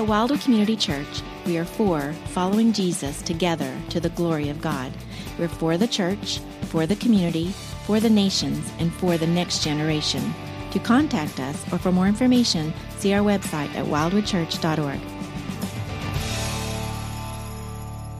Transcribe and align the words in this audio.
At 0.00 0.06
Wildwood 0.06 0.40
Community 0.40 0.76
Church, 0.76 1.20
we 1.44 1.58
are 1.58 1.64
for 1.66 2.14
following 2.28 2.72
Jesus 2.72 3.20
together 3.20 3.70
to 3.90 4.00
the 4.00 4.08
glory 4.08 4.48
of 4.48 4.62
God. 4.62 4.90
We're 5.38 5.48
for 5.48 5.76
the 5.76 5.86
church, 5.86 6.40
for 6.62 6.86
the 6.86 6.96
community, 6.96 7.48
for 7.84 8.00
the 8.00 8.08
nations, 8.08 8.66
and 8.78 8.90
for 8.94 9.18
the 9.18 9.26
next 9.26 9.62
generation. 9.62 10.32
To 10.70 10.78
contact 10.78 11.38
us 11.38 11.70
or 11.70 11.76
for 11.76 11.92
more 11.92 12.06
information, 12.06 12.72
see 12.96 13.12
our 13.12 13.22
website 13.22 13.74
at 13.74 13.84
wildwoodchurch.org. 13.84 15.00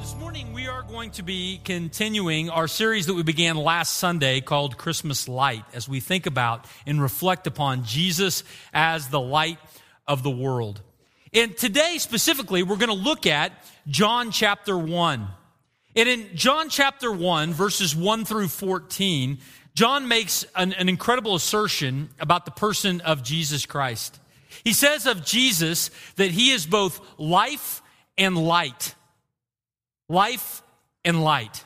This 0.01 0.15
morning, 0.17 0.53
we 0.53 0.69
are 0.69 0.83
going 0.83 1.13
to 1.13 1.23
be 1.23 1.63
continuing 1.65 2.51
our 2.51 2.69
series 2.69 3.07
that 3.07 3.15
we 3.15 3.23
began 3.23 3.57
last 3.57 3.97
Sunday 3.97 4.43
called 4.43 4.77
Christmas 4.77 5.27
Light 5.29 5.65
as 5.73 5.89
we 5.89 6.01
think 6.01 6.27
about 6.27 6.67
and 6.85 7.01
reflect 7.01 7.47
upon 7.47 7.85
Jesus 7.85 8.45
as 8.75 9.09
the 9.09 9.19
light 9.19 9.57
of 10.07 10.23
the 10.23 10.31
world. 10.31 10.83
And 11.33 11.57
today, 11.57 11.99
specifically, 11.99 12.63
we're 12.63 12.77
going 12.77 12.89
to 12.89 13.05
look 13.05 13.27
at 13.27 13.53
John 13.87 14.31
chapter 14.31 14.77
1. 14.77 15.29
And 15.97 16.09
in 16.09 16.37
John 16.37 16.69
chapter 16.69 17.11
1, 17.13 17.53
verses 17.53 17.95
1 17.95 18.25
through 18.25 18.49
14, 18.49 19.39
John 19.75 20.09
makes 20.09 20.45
an, 20.57 20.73
an, 20.73 20.89
incredible 20.89 21.35
assertion 21.35 22.11
about 22.19 22.45
the 22.45 22.51
person 22.51 23.01
of 23.01 23.23
Jesus 23.23 23.67
Christ. 23.67 24.19
He 24.65 24.73
says 24.73 25.07
of 25.07 25.25
Jesus 25.25 25.91
that 26.17 26.31
he 26.31 26.51
is 26.51 26.67
both 26.67 27.01
life 27.19 27.83
and 28.19 28.37
light. 28.37 28.95
Life 30.09 30.63
and 31.05 31.23
light. 31.23 31.65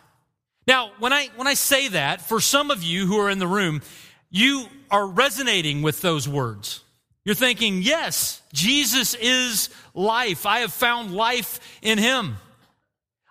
Now, 0.66 0.92
when 0.98 1.12
I, 1.12 1.28
when 1.36 1.46
I 1.46 1.54
say 1.54 1.88
that, 1.88 2.20
for 2.20 2.40
some 2.40 2.70
of 2.70 2.82
you 2.82 3.06
who 3.06 3.18
are 3.18 3.30
in 3.30 3.38
the 3.38 3.46
room, 3.46 3.82
you 4.30 4.66
are 4.90 5.06
resonating 5.06 5.82
with 5.82 6.00
those 6.00 6.28
words. 6.28 6.82
You're 7.24 7.34
thinking, 7.34 7.80
yes, 7.82 8.42
Jesus 8.52 9.14
is 9.14 9.70
life. 9.94 10.44
I 10.44 10.60
have 10.60 10.72
found 10.72 11.14
life 11.14 11.58
in 11.80 11.98
him. 11.98 12.36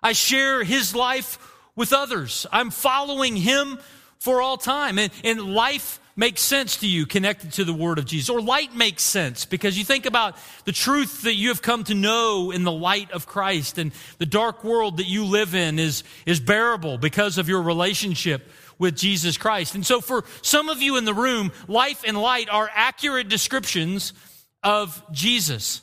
I 0.02 0.12
share 0.12 0.64
his 0.64 0.94
life 0.94 1.38
with 1.76 1.92
others. 1.92 2.46
I'm 2.50 2.70
following 2.70 3.36
him 3.36 3.78
for 4.18 4.42
all 4.42 4.56
time. 4.56 4.98
And, 4.98 5.12
and 5.22 5.54
life 5.54 6.00
makes 6.16 6.40
sense 6.40 6.78
to 6.78 6.86
you 6.86 7.06
connected 7.06 7.52
to 7.52 7.64
the 7.64 7.72
word 7.72 7.98
of 7.98 8.04
Jesus. 8.04 8.28
Or 8.30 8.40
light 8.40 8.74
makes 8.74 9.02
sense 9.02 9.44
because 9.44 9.78
you 9.78 9.84
think 9.84 10.06
about 10.06 10.36
the 10.64 10.72
truth 10.72 11.22
that 11.22 11.34
you 11.34 11.48
have 11.48 11.62
come 11.62 11.84
to 11.84 11.94
know 11.94 12.50
in 12.50 12.64
the 12.64 12.72
light 12.72 13.10
of 13.12 13.26
Christ 13.26 13.78
and 13.78 13.92
the 14.18 14.26
dark 14.26 14.64
world 14.64 14.98
that 14.98 15.06
you 15.06 15.24
live 15.24 15.54
in 15.54 15.78
is, 15.78 16.04
is 16.26 16.40
bearable 16.40 16.98
because 16.98 17.38
of 17.38 17.48
your 17.48 17.62
relationship 17.62 18.48
with 18.78 18.96
Jesus 18.96 19.36
Christ. 19.36 19.74
And 19.74 19.84
so 19.84 20.00
for 20.00 20.24
some 20.42 20.68
of 20.68 20.82
you 20.82 20.96
in 20.96 21.04
the 21.04 21.14
room, 21.14 21.52
life 21.68 22.02
and 22.06 22.20
light 22.20 22.48
are 22.50 22.70
accurate 22.72 23.28
descriptions 23.28 24.12
of 24.62 25.02
Jesus. 25.12 25.82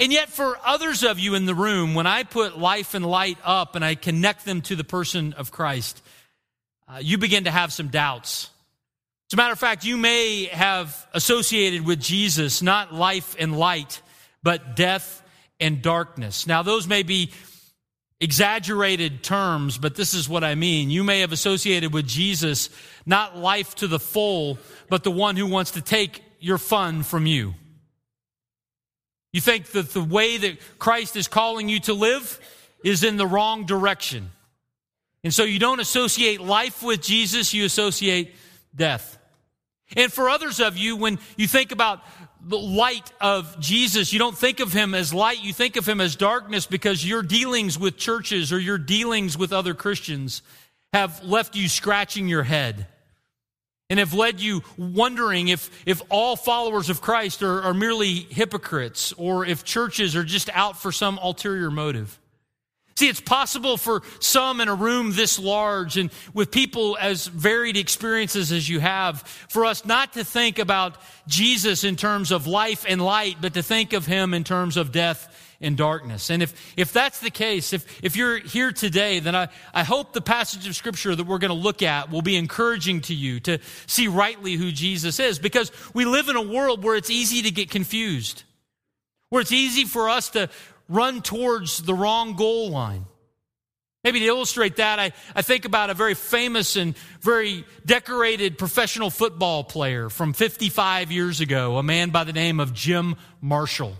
And 0.00 0.12
yet 0.12 0.28
for 0.28 0.58
others 0.64 1.02
of 1.02 1.18
you 1.18 1.34
in 1.34 1.46
the 1.46 1.54
room, 1.54 1.94
when 1.94 2.06
I 2.06 2.22
put 2.24 2.58
life 2.58 2.94
and 2.94 3.06
light 3.06 3.38
up 3.44 3.76
and 3.76 3.84
I 3.84 3.94
connect 3.94 4.44
them 4.44 4.60
to 4.62 4.76
the 4.76 4.84
person 4.84 5.32
of 5.34 5.52
Christ, 5.52 6.02
uh, 6.88 6.98
you 7.00 7.18
begin 7.18 7.44
to 7.44 7.50
have 7.50 7.72
some 7.72 7.88
doubts. 7.88 8.50
As 9.30 9.34
a 9.34 9.36
matter 9.36 9.52
of 9.52 9.58
fact, 9.58 9.84
you 9.84 9.96
may 9.96 10.46
have 10.46 11.06
associated 11.14 11.86
with 11.86 12.00
Jesus 12.00 12.62
not 12.62 12.92
life 12.92 13.34
and 13.38 13.56
light, 13.56 14.02
but 14.42 14.76
death 14.76 15.22
and 15.58 15.80
darkness. 15.80 16.46
Now, 16.46 16.62
those 16.62 16.86
may 16.86 17.02
be 17.02 17.30
exaggerated 18.22 19.24
terms, 19.24 19.76
but 19.76 19.96
this 19.96 20.14
is 20.14 20.28
what 20.28 20.44
I 20.44 20.54
mean. 20.54 20.90
You 20.90 21.02
may 21.02 21.20
have 21.20 21.32
associated 21.32 21.92
with 21.92 22.06
Jesus 22.06 22.70
not 23.04 23.36
life 23.36 23.74
to 23.76 23.88
the 23.88 23.98
full, 23.98 24.58
but 24.88 25.02
the 25.02 25.10
one 25.10 25.36
who 25.36 25.46
wants 25.46 25.72
to 25.72 25.82
take 25.82 26.22
your 26.38 26.56
fun 26.56 27.02
from 27.02 27.26
you. 27.26 27.54
You 29.32 29.40
think 29.40 29.72
that 29.72 29.90
the 29.90 30.04
way 30.04 30.36
that 30.38 30.58
Christ 30.78 31.16
is 31.16 31.26
calling 31.26 31.68
you 31.68 31.80
to 31.80 31.94
live 31.94 32.38
is 32.84 33.02
in 33.02 33.16
the 33.16 33.26
wrong 33.26 33.66
direction. 33.66 34.30
And 35.24 35.34
so 35.34 35.42
you 35.42 35.58
don't 35.58 35.80
associate 35.80 36.40
life 36.40 36.82
with 36.82 37.02
Jesus, 37.02 37.52
you 37.52 37.64
associate 37.64 38.34
death. 38.74 39.18
And 39.96 40.12
for 40.12 40.28
others 40.28 40.60
of 40.60 40.76
you, 40.76 40.96
when 40.96 41.18
you 41.36 41.46
think 41.46 41.72
about 41.72 42.02
the 42.44 42.58
light 42.58 43.12
of 43.20 43.58
Jesus, 43.60 44.12
you 44.12 44.18
don't 44.18 44.36
think 44.36 44.60
of 44.60 44.72
him 44.72 44.94
as 44.94 45.14
light, 45.14 45.42
you 45.42 45.52
think 45.52 45.76
of 45.76 45.88
him 45.88 46.00
as 46.00 46.16
darkness 46.16 46.66
because 46.66 47.06
your 47.06 47.22
dealings 47.22 47.78
with 47.78 47.96
churches 47.96 48.52
or 48.52 48.58
your 48.58 48.78
dealings 48.78 49.38
with 49.38 49.52
other 49.52 49.74
Christians 49.74 50.42
have 50.92 51.22
left 51.22 51.56
you 51.56 51.68
scratching 51.68 52.28
your 52.28 52.42
head 52.42 52.86
and 53.88 53.98
have 53.98 54.14
led 54.14 54.40
you 54.40 54.62
wondering 54.76 55.48
if, 55.48 55.70
if 55.86 56.00
all 56.08 56.34
followers 56.34 56.90
of 56.90 57.00
Christ 57.00 57.42
are, 57.42 57.62
are 57.62 57.74
merely 57.74 58.14
hypocrites 58.14 59.12
or 59.18 59.44
if 59.44 59.64
churches 59.64 60.16
are 60.16 60.24
just 60.24 60.48
out 60.54 60.80
for 60.80 60.92
some 60.92 61.18
ulterior 61.18 61.70
motive. 61.70 62.18
See, 62.94 63.08
it's 63.08 63.20
possible 63.20 63.76
for 63.76 64.02
some 64.20 64.60
in 64.60 64.68
a 64.68 64.74
room 64.74 65.12
this 65.12 65.38
large 65.38 65.96
and 65.96 66.10
with 66.34 66.50
people 66.50 66.98
as 67.00 67.26
varied 67.26 67.76
experiences 67.76 68.52
as 68.52 68.68
you 68.68 68.80
have, 68.80 69.22
for 69.48 69.64
us 69.64 69.84
not 69.84 70.12
to 70.14 70.24
think 70.24 70.58
about 70.58 70.96
Jesus 71.26 71.84
in 71.84 71.96
terms 71.96 72.30
of 72.30 72.46
life 72.46 72.84
and 72.86 73.00
light, 73.02 73.36
but 73.40 73.54
to 73.54 73.62
think 73.62 73.92
of 73.92 74.06
him 74.06 74.34
in 74.34 74.44
terms 74.44 74.76
of 74.76 74.92
death 74.92 75.28
and 75.60 75.76
darkness. 75.76 76.28
And 76.28 76.42
if, 76.42 76.74
if 76.76 76.92
that's 76.92 77.20
the 77.20 77.30
case, 77.30 77.72
if, 77.72 78.04
if 78.04 78.16
you're 78.16 78.38
here 78.38 78.72
today, 78.72 79.20
then 79.20 79.34
I, 79.34 79.48
I 79.72 79.84
hope 79.84 80.12
the 80.12 80.20
passage 80.20 80.66
of 80.66 80.74
scripture 80.74 81.14
that 81.14 81.24
we're 81.24 81.38
going 81.38 81.50
to 81.50 81.54
look 81.54 81.82
at 81.82 82.10
will 82.10 82.22
be 82.22 82.36
encouraging 82.36 83.00
to 83.02 83.14
you 83.14 83.40
to 83.40 83.58
see 83.86 84.08
rightly 84.08 84.54
who 84.54 84.72
Jesus 84.72 85.20
is, 85.20 85.38
because 85.38 85.70
we 85.94 86.04
live 86.04 86.28
in 86.28 86.36
a 86.36 86.42
world 86.42 86.84
where 86.84 86.96
it's 86.96 87.10
easy 87.10 87.42
to 87.42 87.50
get 87.50 87.70
confused 87.70 88.42
where 89.32 89.40
it's 89.40 89.50
easy 89.50 89.86
for 89.86 90.10
us 90.10 90.28
to 90.28 90.50
run 90.92 91.22
towards 91.22 91.82
the 91.82 91.94
wrong 91.94 92.36
goal 92.36 92.70
line. 92.70 93.06
Maybe 94.04 94.18
to 94.20 94.26
illustrate 94.26 94.76
that, 94.76 94.98
I, 94.98 95.12
I 95.34 95.42
think 95.42 95.64
about 95.64 95.90
a 95.90 95.94
very 95.94 96.14
famous 96.14 96.74
and 96.74 96.96
very 97.20 97.64
decorated 97.86 98.58
professional 98.58 99.10
football 99.10 99.62
player 99.62 100.08
from 100.08 100.32
55 100.32 101.12
years 101.12 101.40
ago, 101.40 101.78
a 101.78 101.84
man 101.84 102.10
by 102.10 102.24
the 102.24 102.32
name 102.32 102.58
of 102.58 102.72
Jim 102.74 103.14
Marshall. 103.40 103.96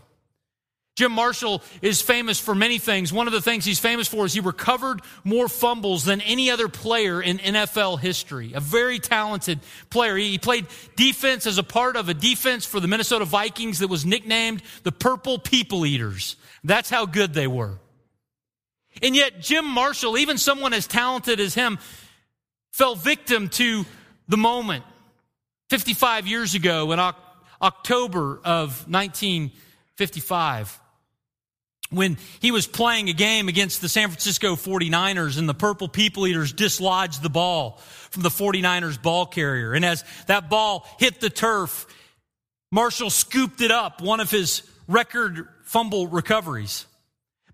Jim 0.95 1.13
Marshall 1.13 1.63
is 1.81 2.03
famous 2.03 2.39
for 2.39 2.55
many 2.55 2.79
things. 2.79 3.13
One 3.13 3.27
of 3.27 3.33
the 3.33 3.41
things 3.41 3.65
he's 3.65 3.79
famous 3.79 4.09
for 4.09 4.27
is 4.27 4.35
he 4.35 4.41
recovered 4.41 5.01
more 5.25 5.49
fumbles 5.49 6.05
than 6.05 6.21
any 6.21 6.51
other 6.51 6.69
player 6.69 7.23
in 7.23 7.39
NFL 7.39 8.01
history. 8.01 8.53
A 8.55 8.61
very 8.61 8.99
talented 8.99 9.61
player. 9.89 10.17
He 10.17 10.37
played 10.37 10.67
defense 10.95 11.47
as 11.47 11.57
a 11.57 11.63
part 11.63 11.97
of 11.97 12.11
a 12.11 12.15
defense 12.15 12.67
for 12.67 12.79
the 12.79 12.89
Minnesota 12.89 13.25
Vikings 13.25 13.79
that 13.79 13.89
was 13.89 14.05
nicknamed 14.05 14.63
the 14.83 14.93
Purple 14.93 15.39
People 15.39 15.87
Eaters. 15.87 16.37
That's 16.65 16.91
how 16.91 17.07
good 17.07 17.35
they 17.35 17.47
were. 17.47 17.79
And 19.03 19.17
yet, 19.17 19.41
Jim 19.41 19.65
Marshall, 19.65 20.19
even 20.19 20.39
someone 20.39 20.73
as 20.73 20.87
talented 20.87 21.41
as 21.41 21.55
him, 21.55 21.79
fell 22.73 22.95
victim 22.95 23.49
to 23.51 23.85
the 24.29 24.37
moment 24.37 24.85
55 25.71 26.27
years 26.27 26.55
ago 26.55 26.93
in 26.93 27.01
October 27.61 28.41
of 28.45 28.89
1955 28.89 30.79
when 31.93 32.17
he 32.41 32.51
was 32.51 32.67
playing 32.67 33.09
a 33.09 33.13
game 33.13 33.49
against 33.49 33.81
the 33.81 33.89
San 33.89 34.09
Francisco 34.09 34.57
49ers 34.57 35.39
and 35.39 35.49
the 35.49 35.55
Purple 35.55 35.89
People 35.89 36.27
Eaters 36.27 36.53
dislodged 36.53 37.23
the 37.23 37.29
ball 37.29 37.79
from 38.11 38.23
the 38.23 38.31
49ers 38.31 39.01
ball 39.01 39.27
carrier. 39.27 39.75
And 39.75 39.85
as 39.85 40.05
that 40.27 40.49
ball 40.49 40.87
hit 40.99 41.21
the 41.21 41.31
turf, 41.31 41.87
Marshall 42.71 43.11
scooped 43.11 43.61
it 43.61 43.71
up, 43.71 44.01
one 44.01 44.21
of 44.21 44.31
his 44.31 44.63
record 44.89 45.49
fumble 45.73 46.07
recoveries. 46.07 46.87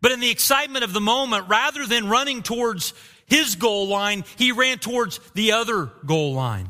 But 0.00 0.12
in 0.12 0.20
the 0.20 0.30
excitement 0.30 0.84
of 0.84 0.92
the 0.92 1.00
moment, 1.00 1.48
rather 1.48 1.86
than 1.86 2.08
running 2.08 2.42
towards 2.42 2.92
his 3.26 3.54
goal 3.54 3.86
line, 3.86 4.24
he 4.36 4.50
ran 4.52 4.78
towards 4.78 5.20
the 5.34 5.52
other 5.52 5.90
goal 6.04 6.34
line. 6.34 6.68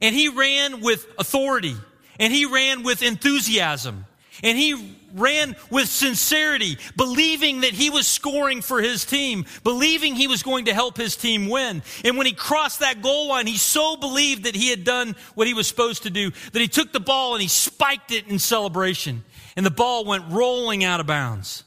And 0.00 0.14
he 0.14 0.28
ran 0.28 0.80
with 0.80 1.06
authority. 1.18 1.76
And 2.18 2.32
he 2.32 2.46
ran 2.46 2.82
with 2.82 3.02
enthusiasm. 3.02 4.06
And 4.42 4.56
he 4.56 4.96
ran 5.14 5.56
with 5.70 5.88
sincerity, 5.88 6.76
believing 6.96 7.62
that 7.62 7.72
he 7.72 7.88
was 7.88 8.06
scoring 8.06 8.60
for 8.60 8.82
his 8.82 9.04
team, 9.04 9.46
believing 9.64 10.14
he 10.14 10.26
was 10.26 10.42
going 10.42 10.66
to 10.66 10.74
help 10.74 10.96
his 10.96 11.16
team 11.16 11.48
win. 11.48 11.82
And 12.04 12.18
when 12.18 12.26
he 12.26 12.32
crossed 12.32 12.80
that 12.80 13.00
goal 13.00 13.28
line, 13.28 13.46
he 13.46 13.56
so 13.56 13.96
believed 13.96 14.44
that 14.44 14.54
he 14.54 14.68
had 14.68 14.84
done 14.84 15.16
what 15.34 15.46
he 15.46 15.54
was 15.54 15.66
supposed 15.66 16.02
to 16.02 16.10
do 16.10 16.32
that 16.52 16.60
he 16.60 16.68
took 16.68 16.92
the 16.92 17.00
ball 17.00 17.34
and 17.34 17.42
he 17.42 17.48
spiked 17.48 18.12
it 18.12 18.28
in 18.28 18.38
celebration 18.38 19.24
and 19.56 19.64
the 19.64 19.70
ball 19.70 20.04
went 20.04 20.30
rolling 20.30 20.84
out 20.84 21.00
of 21.00 21.06
bounds. 21.06 21.64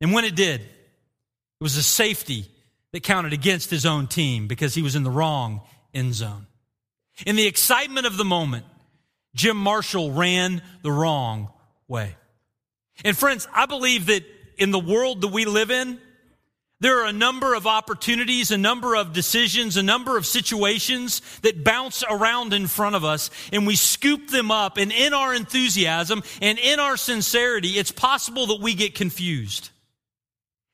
And 0.00 0.12
when 0.12 0.24
it 0.24 0.36
did, 0.36 0.60
it 0.60 0.68
was 1.60 1.76
a 1.76 1.82
safety 1.82 2.46
that 2.92 3.02
counted 3.02 3.32
against 3.32 3.70
his 3.70 3.86
own 3.86 4.06
team 4.06 4.46
because 4.46 4.74
he 4.74 4.82
was 4.82 4.94
in 4.94 5.02
the 5.02 5.10
wrong 5.10 5.62
end 5.94 6.14
zone. 6.14 6.46
In 7.26 7.36
the 7.36 7.46
excitement 7.46 8.06
of 8.06 8.18
the 8.18 8.24
moment, 8.24 8.66
Jim 9.34 9.56
Marshall 9.56 10.12
ran 10.12 10.62
the 10.82 10.92
wrong 10.92 11.50
way. 11.88 12.14
And 13.04 13.16
friends, 13.16 13.48
I 13.54 13.66
believe 13.66 14.06
that 14.06 14.24
in 14.58 14.70
the 14.70 14.78
world 14.78 15.22
that 15.22 15.28
we 15.28 15.44
live 15.44 15.70
in, 15.70 16.00
There 16.78 17.02
are 17.02 17.06
a 17.06 17.12
number 17.12 17.54
of 17.54 17.66
opportunities, 17.66 18.50
a 18.50 18.58
number 18.58 18.96
of 18.96 19.14
decisions, 19.14 19.78
a 19.78 19.82
number 19.82 20.18
of 20.18 20.26
situations 20.26 21.22
that 21.40 21.64
bounce 21.64 22.04
around 22.08 22.52
in 22.52 22.66
front 22.66 22.96
of 22.96 23.04
us 23.04 23.30
and 23.50 23.66
we 23.66 23.76
scoop 23.76 24.28
them 24.28 24.50
up. 24.50 24.76
And 24.76 24.92
in 24.92 25.14
our 25.14 25.34
enthusiasm 25.34 26.22
and 26.42 26.58
in 26.58 26.78
our 26.78 26.98
sincerity, 26.98 27.70
it's 27.70 27.92
possible 27.92 28.48
that 28.48 28.60
we 28.60 28.74
get 28.74 28.94
confused. 28.94 29.70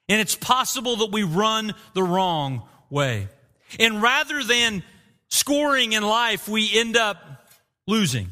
And 0.09 0.21
it's 0.21 0.35
possible 0.35 0.97
that 0.97 1.13
we 1.13 1.23
run 1.23 1.73
the 1.95 2.03
wrong 2.03 2.63
way. 2.91 3.29
And 3.79 4.03
rather 4.03 4.43
than 4.43 4.83
scoring 5.29 5.93
in 5.93 6.03
life, 6.03 6.49
we 6.49 6.69
end 6.77 6.97
up 6.97 7.49
losing. 7.87 8.31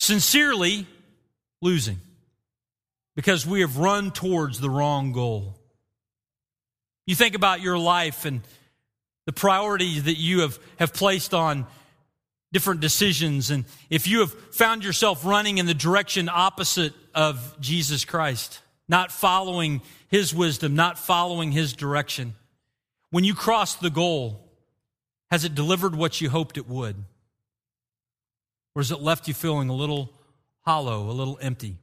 Sincerely 0.00 0.86
losing. 1.60 2.00
Because 3.14 3.46
we 3.46 3.60
have 3.60 3.76
run 3.76 4.12
towards 4.12 4.60
the 4.60 4.70
wrong 4.70 5.12
goal. 5.12 5.57
You 7.08 7.14
think 7.14 7.34
about 7.34 7.62
your 7.62 7.78
life 7.78 8.26
and 8.26 8.42
the 9.24 9.32
priorities 9.32 10.04
that 10.04 10.18
you 10.18 10.40
have, 10.40 10.58
have 10.78 10.92
placed 10.92 11.32
on 11.32 11.66
different 12.52 12.82
decisions. 12.82 13.50
And 13.50 13.64
if 13.88 14.06
you 14.06 14.20
have 14.20 14.30
found 14.54 14.84
yourself 14.84 15.24
running 15.24 15.56
in 15.56 15.64
the 15.64 15.72
direction 15.72 16.28
opposite 16.28 16.92
of 17.14 17.58
Jesus 17.60 18.04
Christ, 18.04 18.60
not 18.90 19.10
following 19.10 19.80
his 20.08 20.34
wisdom, 20.34 20.74
not 20.74 20.98
following 20.98 21.50
his 21.50 21.72
direction, 21.72 22.34
when 23.08 23.24
you 23.24 23.34
cross 23.34 23.74
the 23.76 23.88
goal, 23.88 24.46
has 25.30 25.46
it 25.46 25.54
delivered 25.54 25.94
what 25.94 26.20
you 26.20 26.28
hoped 26.28 26.58
it 26.58 26.68
would? 26.68 26.96
Or 28.74 28.82
has 28.82 28.90
it 28.90 29.00
left 29.00 29.28
you 29.28 29.32
feeling 29.32 29.70
a 29.70 29.74
little 29.74 30.12
hollow, 30.66 31.08
a 31.08 31.12
little 31.12 31.38
empty? 31.40 31.78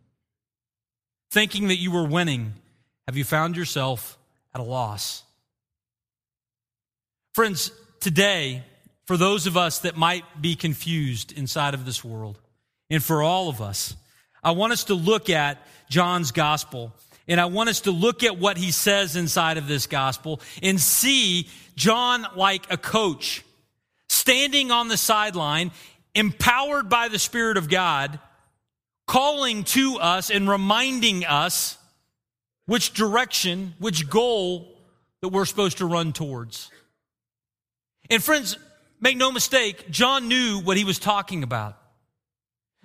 Thinking 1.32 1.70
that 1.70 1.78
you 1.78 1.90
were 1.90 2.06
winning, 2.06 2.54
have 3.08 3.18
you 3.18 3.24
found 3.24 3.58
yourself 3.58 4.20
at 4.56 4.62
a 4.62 4.64
loss. 4.64 5.24
Friends, 7.34 7.72
today, 8.00 8.64
for 9.04 9.18
those 9.18 9.48
of 9.48 9.58
us 9.58 9.80
that 9.80 9.98
might 9.98 10.24
be 10.42 10.56
confused 10.56 11.38
inside 11.38 11.74
of 11.74 11.86
this 11.86 12.06
world, 12.06 12.40
and 12.90 13.04
for 13.04 13.22
all 13.22 13.50
of 13.50 13.62
us, 13.62 13.98
I 14.42 14.52
want 14.52 14.72
us 14.72 14.86
to 14.86 14.94
look 14.94 15.30
at 15.30 15.62
John's 15.90 16.32
gospel 16.32 16.94
and 17.28 17.42
I 17.42 17.46
want 17.46 17.70
us 17.70 17.82
to 17.82 17.92
look 17.92 18.24
at 18.24 18.38
what 18.38 18.56
he 18.56 18.72
says 18.72 19.16
inside 19.16 19.58
of 19.58 19.68
this 19.68 19.88
gospel 19.88 20.40
and 20.62 20.80
see 20.80 21.50
John 21.76 22.26
like 22.36 22.72
a 22.72 22.78
coach 22.78 23.44
standing 24.08 24.70
on 24.70 24.88
the 24.88 24.96
sideline, 24.96 25.72
empowered 26.14 26.88
by 26.88 27.08
the 27.08 27.18
Spirit 27.18 27.58
of 27.58 27.68
God, 27.68 28.20
calling 29.08 29.64
to 29.64 29.98
us 30.00 30.30
and 30.30 30.48
reminding 30.48 31.26
us 31.26 31.80
which 32.66 32.94
direction, 32.94 33.74
which 33.80 34.10
goal 34.10 34.76
that 35.22 35.30
we're 35.30 35.46
supposed 35.46 35.78
to 35.80 35.86
run 35.86 36.14
towards. 36.14 36.70
And 38.10 38.24
friends, 38.24 38.58
make 39.00 39.18
no 39.18 39.32
mistake, 39.32 39.90
John 39.90 40.28
knew 40.28 40.60
what 40.60 40.78
he 40.78 40.84
was 40.84 41.00
talking 41.00 41.44
about. 41.44 41.78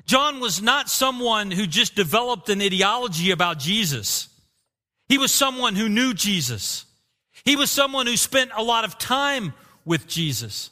John 0.07 0.41
was 0.41 0.63
not 0.63 0.89
someone 0.89 1.51
who 1.51 1.67
just 1.67 1.95
developed 1.95 2.49
an 2.49 2.63
ideology 2.63 3.31
about 3.31 3.59
Jesus. 3.59 4.29
He 5.09 5.19
was 5.19 5.33
someone 5.33 5.77
who 5.77 5.89
knew 5.89 6.15
Jesus. 6.15 6.85
He 7.45 7.57
was 7.57 7.71
someone 7.71 8.07
who 8.07 8.17
spent 8.17 8.51
a 8.57 8.63
lot 8.63 8.85
of 8.85 8.99
time 8.99 9.53
with 9.85 10.07
Jesus. 10.07 10.71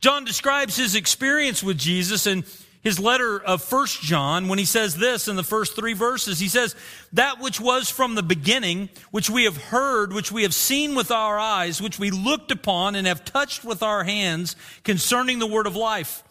John 0.00 0.24
describes 0.24 0.76
his 0.76 0.94
experience 0.94 1.62
with 1.62 1.78
Jesus 1.78 2.26
and 2.26 2.44
his 2.82 2.98
letter 2.98 3.38
of 3.38 3.62
First 3.62 4.00
John 4.00 4.48
when 4.48 4.58
he 4.58 4.64
says 4.64 4.96
this 4.96 5.28
in 5.28 5.36
the 5.36 5.42
first 5.42 5.76
three 5.76 5.92
verses. 5.92 6.38
He 6.38 6.48
says, 6.48 6.74
That 7.12 7.38
which 7.38 7.60
was 7.60 7.90
from 7.90 8.14
the 8.14 8.22
beginning, 8.22 8.88
which 9.10 9.28
we 9.28 9.44
have 9.44 9.56
heard, 9.56 10.12
which 10.12 10.32
we 10.32 10.44
have 10.44 10.54
seen 10.54 10.94
with 10.94 11.10
our 11.10 11.38
eyes, 11.38 11.82
which 11.82 11.98
we 11.98 12.10
looked 12.10 12.50
upon 12.50 12.94
and 12.94 13.06
have 13.06 13.24
touched 13.24 13.64
with 13.64 13.82
our 13.82 14.04
hands 14.04 14.56
concerning 14.82 15.38
the 15.38 15.46
word 15.46 15.66
of 15.66 15.76
life. 15.76 16.22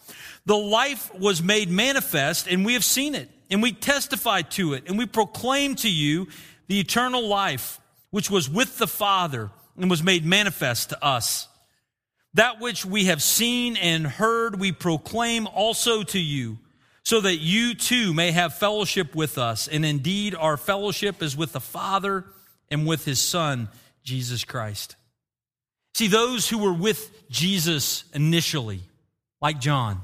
The 0.44 0.56
life 0.56 1.14
was 1.14 1.42
made 1.42 1.70
manifest, 1.70 2.48
and 2.48 2.64
we 2.64 2.72
have 2.72 2.84
seen 2.84 3.14
it, 3.14 3.28
and 3.50 3.62
we 3.62 3.72
testify 3.72 4.42
to 4.42 4.74
it, 4.74 4.88
and 4.88 4.98
we 4.98 5.06
proclaim 5.06 5.76
to 5.76 5.90
you 5.90 6.26
the 6.66 6.80
eternal 6.80 7.28
life, 7.28 7.80
which 8.10 8.30
was 8.30 8.50
with 8.50 8.78
the 8.78 8.88
Father 8.88 9.50
and 9.76 9.88
was 9.88 10.02
made 10.02 10.24
manifest 10.24 10.90
to 10.90 11.04
us. 11.04 11.46
That 12.34 12.60
which 12.60 12.84
we 12.84 13.06
have 13.06 13.22
seen 13.22 13.76
and 13.76 14.06
heard, 14.06 14.60
we 14.60 14.72
proclaim 14.72 15.46
also 15.46 16.02
to 16.04 16.18
you, 16.18 16.58
so 17.02 17.20
that 17.20 17.36
you 17.36 17.74
too 17.74 18.14
may 18.14 18.30
have 18.30 18.54
fellowship 18.54 19.14
with 19.14 19.36
us. 19.36 19.66
And 19.66 19.84
indeed, 19.84 20.34
our 20.34 20.56
fellowship 20.56 21.22
is 21.22 21.36
with 21.36 21.52
the 21.52 21.60
Father 21.60 22.24
and 22.70 22.86
with 22.86 23.04
his 23.04 23.20
Son, 23.20 23.68
Jesus 24.04 24.44
Christ. 24.44 24.96
See, 25.94 26.06
those 26.06 26.48
who 26.48 26.58
were 26.58 26.72
with 26.72 27.28
Jesus 27.30 28.04
initially, 28.14 28.80
like 29.42 29.60
John, 29.60 30.00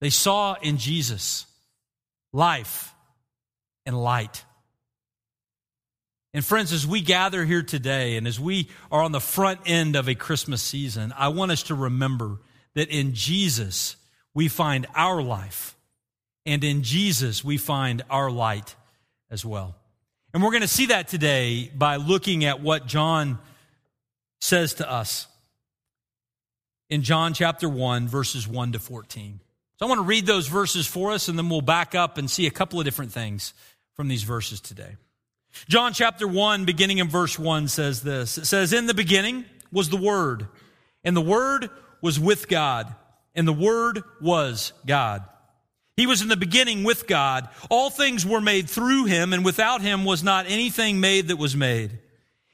they 0.00 0.10
saw 0.10 0.54
in 0.54 0.78
Jesus 0.78 1.46
life 2.32 2.94
and 3.84 4.00
light. 4.00 4.44
And 6.38 6.44
friends, 6.44 6.72
as 6.72 6.86
we 6.86 7.00
gather 7.00 7.44
here 7.44 7.64
today 7.64 8.16
and 8.16 8.24
as 8.24 8.38
we 8.38 8.68
are 8.92 9.02
on 9.02 9.10
the 9.10 9.18
front 9.18 9.58
end 9.66 9.96
of 9.96 10.08
a 10.08 10.14
Christmas 10.14 10.62
season, 10.62 11.12
I 11.18 11.30
want 11.30 11.50
us 11.50 11.64
to 11.64 11.74
remember 11.74 12.38
that 12.76 12.90
in 12.90 13.12
Jesus 13.12 13.96
we 14.34 14.46
find 14.46 14.86
our 14.94 15.20
life, 15.20 15.76
and 16.46 16.62
in 16.62 16.84
Jesus 16.84 17.42
we 17.42 17.56
find 17.56 18.04
our 18.08 18.30
light 18.30 18.76
as 19.32 19.44
well. 19.44 19.74
And 20.32 20.40
we're 20.40 20.52
going 20.52 20.62
to 20.62 20.68
see 20.68 20.86
that 20.86 21.08
today 21.08 21.72
by 21.74 21.96
looking 21.96 22.44
at 22.44 22.60
what 22.60 22.86
John 22.86 23.40
says 24.40 24.74
to 24.74 24.88
us 24.88 25.26
in 26.88 27.02
John 27.02 27.34
chapter 27.34 27.68
1, 27.68 28.06
verses 28.06 28.46
1 28.46 28.70
to 28.74 28.78
14. 28.78 29.40
So 29.80 29.86
I 29.86 29.88
want 29.88 29.98
to 29.98 30.04
read 30.04 30.24
those 30.24 30.46
verses 30.46 30.86
for 30.86 31.10
us, 31.10 31.26
and 31.26 31.36
then 31.36 31.48
we'll 31.48 31.62
back 31.62 31.96
up 31.96 32.16
and 32.16 32.30
see 32.30 32.46
a 32.46 32.52
couple 32.52 32.78
of 32.78 32.84
different 32.84 33.10
things 33.10 33.54
from 33.94 34.06
these 34.06 34.22
verses 34.22 34.60
today. 34.60 34.94
John 35.68 35.92
chapter 35.92 36.26
1, 36.26 36.64
beginning 36.64 36.98
in 36.98 37.08
verse 37.08 37.38
1, 37.38 37.68
says 37.68 38.02
this 38.02 38.38
It 38.38 38.46
says, 38.46 38.72
In 38.72 38.86
the 38.86 38.94
beginning 38.94 39.44
was 39.72 39.88
the 39.88 39.96
Word, 39.96 40.48
and 41.04 41.16
the 41.16 41.20
Word 41.20 41.70
was 42.00 42.18
with 42.18 42.48
God, 42.48 42.94
and 43.34 43.46
the 43.46 43.52
Word 43.52 44.02
was 44.20 44.72
God. 44.86 45.24
He 45.96 46.06
was 46.06 46.22
in 46.22 46.28
the 46.28 46.36
beginning 46.36 46.84
with 46.84 47.08
God. 47.08 47.48
All 47.70 47.90
things 47.90 48.24
were 48.24 48.40
made 48.40 48.70
through 48.70 49.06
him, 49.06 49.32
and 49.32 49.44
without 49.44 49.80
him 49.80 50.04
was 50.04 50.22
not 50.22 50.46
anything 50.46 51.00
made 51.00 51.28
that 51.28 51.38
was 51.38 51.56
made. 51.56 51.98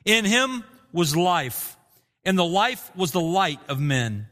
In 0.06 0.25
him 0.25 0.64
was 0.93 1.14
life, 1.14 1.76
and 2.25 2.38
the 2.38 2.44
life 2.44 2.91
was 2.96 3.12
the 3.12 3.20
light 3.20 3.61
of 3.69 3.79
men. 3.79 4.29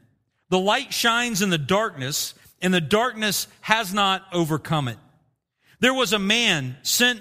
The 0.49 0.59
light 0.59 0.95
shines 0.95 1.43
in 1.43 1.51
the 1.51 1.59
darkness, 1.59 2.33
and 2.63 2.73
the 2.73 2.81
darkness 2.81 3.49
has 3.61 3.93
not 3.93 4.25
overcome 4.33 4.89
it. 4.89 4.99
There 5.81 5.93
was 5.93 6.13
a 6.15 6.19
man 6.19 6.77
sent 6.83 7.21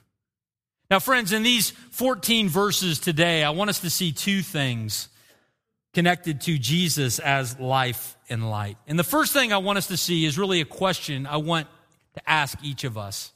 Now, 0.91 0.99
friends, 0.99 1.31
in 1.31 1.41
these 1.41 1.69
14 1.91 2.49
verses 2.49 2.99
today, 2.99 3.45
I 3.45 3.51
want 3.51 3.69
us 3.69 3.79
to 3.79 3.89
see 3.89 4.11
two 4.11 4.41
things 4.41 5.07
connected 5.93 6.41
to 6.41 6.57
Jesus 6.57 7.17
as 7.19 7.57
life 7.57 8.17
and 8.29 8.49
light. 8.49 8.77
And 8.87 8.99
the 8.99 9.05
first 9.05 9.31
thing 9.31 9.53
I 9.53 9.57
want 9.59 9.77
us 9.77 9.87
to 9.87 9.95
see 9.95 10.25
is 10.25 10.37
really 10.37 10.59
a 10.59 10.65
question 10.65 11.25
I 11.25 11.37
want 11.37 11.69
to 12.15 12.29
ask 12.29 12.57
each 12.61 12.83
of 12.83 12.97
us. 12.97 13.31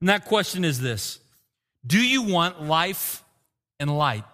And 0.00 0.08
that 0.08 0.24
question 0.24 0.64
is 0.64 0.80
this 0.80 1.18
Do 1.84 1.98
you 1.98 2.22
want 2.22 2.62
life 2.62 3.24
and 3.80 3.98
light? 3.98 4.24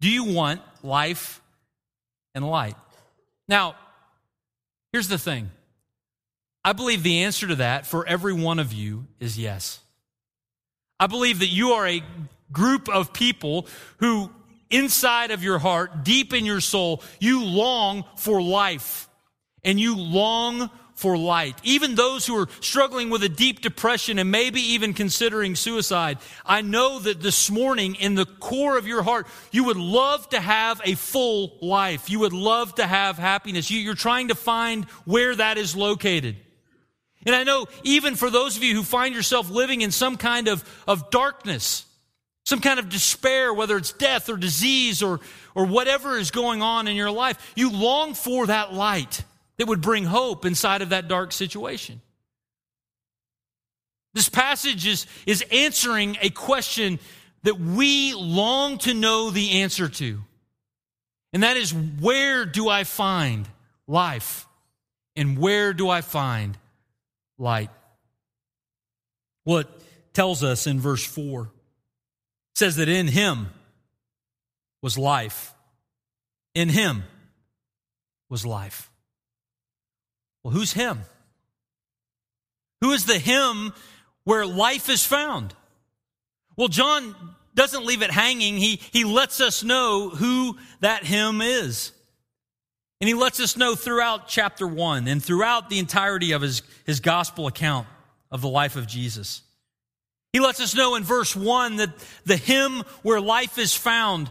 Do 0.00 0.10
you 0.10 0.24
want 0.24 0.62
life 0.82 1.40
and 2.34 2.44
light? 2.44 2.74
Now, 3.46 3.76
here's 4.92 5.06
the 5.06 5.16
thing 5.16 5.48
I 6.64 6.72
believe 6.72 7.04
the 7.04 7.22
answer 7.22 7.46
to 7.46 7.54
that 7.56 7.86
for 7.86 8.04
every 8.04 8.32
one 8.32 8.58
of 8.58 8.72
you 8.72 9.06
is 9.20 9.38
yes. 9.38 9.78
I 10.98 11.06
believe 11.06 11.40
that 11.40 11.48
you 11.48 11.72
are 11.72 11.86
a 11.86 12.02
group 12.52 12.88
of 12.88 13.12
people 13.12 13.66
who, 13.98 14.30
inside 14.70 15.30
of 15.30 15.42
your 15.42 15.58
heart, 15.58 16.04
deep 16.04 16.32
in 16.32 16.44
your 16.46 16.60
soul, 16.60 17.02
you 17.18 17.44
long 17.44 18.04
for 18.16 18.42
life 18.42 19.08
and 19.64 19.80
you 19.80 19.96
long 19.96 20.70
for 20.94 21.18
light. 21.18 21.58
Even 21.64 21.96
those 21.96 22.26
who 22.26 22.36
are 22.36 22.48
struggling 22.60 23.10
with 23.10 23.24
a 23.24 23.28
deep 23.28 23.60
depression 23.60 24.20
and 24.20 24.30
maybe 24.30 24.60
even 24.60 24.94
considering 24.94 25.56
suicide, 25.56 26.18
I 26.46 26.62
know 26.62 27.00
that 27.00 27.20
this 27.20 27.50
morning 27.50 27.96
in 27.96 28.14
the 28.14 28.26
core 28.26 28.78
of 28.78 28.86
your 28.86 29.02
heart, 29.02 29.26
you 29.50 29.64
would 29.64 29.76
love 29.76 30.28
to 30.28 30.40
have 30.40 30.80
a 30.84 30.94
full 30.94 31.56
life. 31.60 32.08
You 32.08 32.20
would 32.20 32.32
love 32.32 32.76
to 32.76 32.86
have 32.86 33.18
happiness. 33.18 33.70
You're 33.70 33.94
trying 33.94 34.28
to 34.28 34.36
find 34.36 34.84
where 35.04 35.34
that 35.34 35.58
is 35.58 35.74
located. 35.74 36.36
And 37.24 37.34
I 37.34 37.44
know 37.44 37.66
even 37.84 38.16
for 38.16 38.30
those 38.30 38.56
of 38.56 38.64
you 38.64 38.74
who 38.74 38.82
find 38.82 39.14
yourself 39.14 39.50
living 39.50 39.80
in 39.80 39.90
some 39.90 40.16
kind 40.16 40.48
of, 40.48 40.64
of 40.88 41.10
darkness, 41.10 41.84
some 42.44 42.60
kind 42.60 42.80
of 42.80 42.88
despair, 42.88 43.54
whether 43.54 43.76
it's 43.76 43.92
death 43.92 44.28
or 44.28 44.36
disease 44.36 45.02
or, 45.02 45.20
or 45.54 45.66
whatever 45.66 46.18
is 46.18 46.30
going 46.30 46.62
on 46.62 46.88
in 46.88 46.96
your 46.96 47.10
life, 47.10 47.52
you 47.54 47.70
long 47.70 48.14
for 48.14 48.46
that 48.46 48.72
light 48.72 49.24
that 49.58 49.68
would 49.68 49.80
bring 49.80 50.04
hope 50.04 50.44
inside 50.44 50.82
of 50.82 50.88
that 50.88 51.06
dark 51.06 51.32
situation. 51.32 52.00
This 54.14 54.28
passage 54.28 54.86
is, 54.86 55.06
is 55.24 55.44
answering 55.52 56.18
a 56.20 56.30
question 56.30 56.98
that 57.44 57.58
we 57.58 58.14
long 58.14 58.78
to 58.78 58.94
know 58.94 59.30
the 59.30 59.62
answer 59.62 59.88
to. 59.88 60.20
And 61.32 61.42
that 61.42 61.56
is 61.56 61.72
where 61.72 62.44
do 62.44 62.68
I 62.68 62.84
find 62.84 63.48
life? 63.86 64.46
And 65.16 65.38
where 65.38 65.72
do 65.72 65.88
I 65.88 66.00
find 66.00 66.58
light? 67.42 67.70
What 69.44 69.68
tells 70.14 70.42
us 70.42 70.66
in 70.66 70.80
verse 70.80 71.04
4 71.04 71.50
says 72.54 72.76
that 72.76 72.88
in 72.88 73.08
him 73.08 73.48
was 74.80 74.96
life. 74.96 75.52
In 76.54 76.68
him 76.68 77.02
was 78.30 78.46
life. 78.46 78.90
Well, 80.42 80.52
who's 80.52 80.72
him? 80.72 81.00
Who 82.80 82.92
is 82.92 83.06
the 83.06 83.18
him 83.18 83.72
where 84.24 84.46
life 84.46 84.88
is 84.88 85.04
found? 85.04 85.54
Well, 86.56 86.68
John 86.68 87.14
doesn't 87.54 87.84
leave 87.84 88.02
it 88.02 88.10
hanging. 88.10 88.56
He, 88.56 88.80
he 88.92 89.04
lets 89.04 89.40
us 89.40 89.62
know 89.62 90.10
who 90.10 90.56
that 90.80 91.04
him 91.04 91.40
is. 91.40 91.92
And 93.02 93.08
he 93.08 93.14
lets 93.14 93.40
us 93.40 93.56
know 93.56 93.74
throughout 93.74 94.28
chapter 94.28 94.64
one 94.64 95.08
and 95.08 95.20
throughout 95.20 95.68
the 95.68 95.80
entirety 95.80 96.30
of 96.30 96.40
his, 96.40 96.62
his 96.86 97.00
gospel 97.00 97.48
account 97.48 97.88
of 98.30 98.42
the 98.42 98.48
life 98.48 98.76
of 98.76 98.86
Jesus. 98.86 99.42
He 100.32 100.38
lets 100.38 100.60
us 100.60 100.76
know 100.76 100.94
in 100.94 101.02
verse 101.02 101.34
one 101.34 101.78
that 101.78 101.90
the 102.24 102.36
him 102.36 102.84
where 103.02 103.20
life 103.20 103.58
is 103.58 103.74
found, 103.74 104.30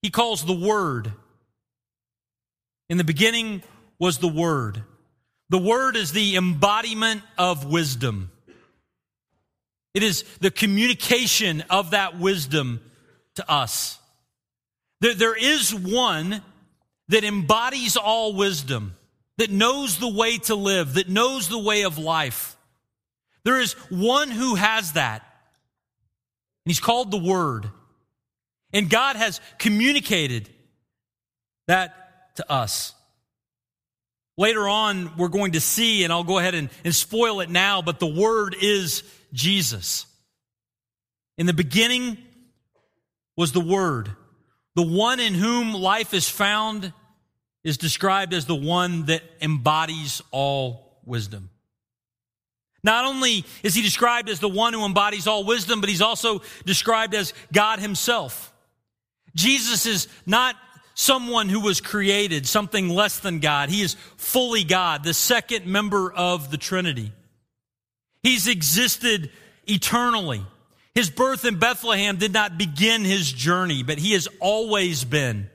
he 0.00 0.08
calls 0.08 0.42
the 0.42 0.54
Word. 0.54 1.12
In 2.88 2.96
the 2.96 3.04
beginning 3.04 3.62
was 3.98 4.16
the 4.16 4.26
Word. 4.26 4.82
The 5.50 5.58
Word 5.58 5.96
is 5.96 6.12
the 6.12 6.36
embodiment 6.36 7.20
of 7.36 7.66
wisdom. 7.66 8.30
It 9.92 10.02
is 10.02 10.22
the 10.40 10.50
communication 10.50 11.62
of 11.68 11.90
that 11.90 12.18
wisdom 12.18 12.80
to 13.34 13.50
us. 13.50 13.98
There, 15.02 15.12
there 15.12 15.36
is 15.36 15.74
one 15.74 16.40
that 17.10 17.24
embodies 17.24 17.96
all 17.96 18.34
wisdom, 18.34 18.96
that 19.36 19.50
knows 19.50 19.98
the 19.98 20.08
way 20.08 20.38
to 20.38 20.54
live, 20.54 20.94
that 20.94 21.08
knows 21.08 21.48
the 21.48 21.58
way 21.58 21.82
of 21.82 21.98
life. 21.98 22.56
There 23.44 23.60
is 23.60 23.72
one 23.90 24.30
who 24.30 24.54
has 24.54 24.92
that. 24.92 25.22
And 26.64 26.70
he's 26.70 26.80
called 26.80 27.10
the 27.10 27.18
Word. 27.18 27.68
And 28.72 28.88
God 28.88 29.16
has 29.16 29.40
communicated 29.58 30.48
that 31.66 32.36
to 32.36 32.50
us. 32.50 32.94
Later 34.36 34.68
on, 34.68 35.16
we're 35.16 35.28
going 35.28 35.52
to 35.52 35.60
see, 35.60 36.04
and 36.04 36.12
I'll 36.12 36.22
go 36.22 36.38
ahead 36.38 36.54
and, 36.54 36.70
and 36.84 36.94
spoil 36.94 37.40
it 37.40 37.50
now, 37.50 37.82
but 37.82 37.98
the 37.98 38.06
Word 38.06 38.54
is 38.60 39.02
Jesus. 39.32 40.06
In 41.36 41.46
the 41.46 41.52
beginning 41.52 42.18
was 43.36 43.50
the 43.50 43.60
Word. 43.60 44.10
The 44.76 44.82
one 44.82 45.18
in 45.18 45.34
whom 45.34 45.74
life 45.74 46.14
is 46.14 46.28
found 46.28 46.92
is 47.64 47.76
described 47.76 48.32
as 48.32 48.46
the 48.46 48.54
one 48.54 49.06
that 49.06 49.22
embodies 49.40 50.22
all 50.30 50.98
wisdom. 51.04 51.50
Not 52.82 53.04
only 53.04 53.44
is 53.62 53.74
he 53.74 53.82
described 53.82 54.28
as 54.30 54.40
the 54.40 54.48
one 54.48 54.72
who 54.72 54.84
embodies 54.86 55.26
all 55.26 55.44
wisdom, 55.44 55.80
but 55.80 55.90
he's 55.90 56.00
also 56.00 56.40
described 56.64 57.14
as 57.14 57.34
God 57.52 57.78
himself. 57.78 58.52
Jesus 59.34 59.84
is 59.86 60.08
not 60.24 60.56
someone 60.94 61.48
who 61.48 61.60
was 61.60 61.80
created, 61.80 62.46
something 62.46 62.88
less 62.88 63.20
than 63.20 63.40
God. 63.40 63.68
He 63.68 63.82
is 63.82 63.94
fully 64.16 64.64
God, 64.64 65.04
the 65.04 65.14
second 65.14 65.66
member 65.66 66.12
of 66.12 66.50
the 66.50 66.58
Trinity. 66.58 67.12
He's 68.22 68.48
existed 68.48 69.30
eternally. 69.66 70.42
His 70.94 71.10
birth 71.10 71.44
in 71.44 71.58
Bethlehem 71.58 72.16
did 72.16 72.32
not 72.32 72.58
begin 72.58 73.04
his 73.04 73.30
journey, 73.30 73.82
but 73.82 73.98
he 73.98 74.12
has 74.12 74.28
always 74.40 75.04
been. 75.04 75.48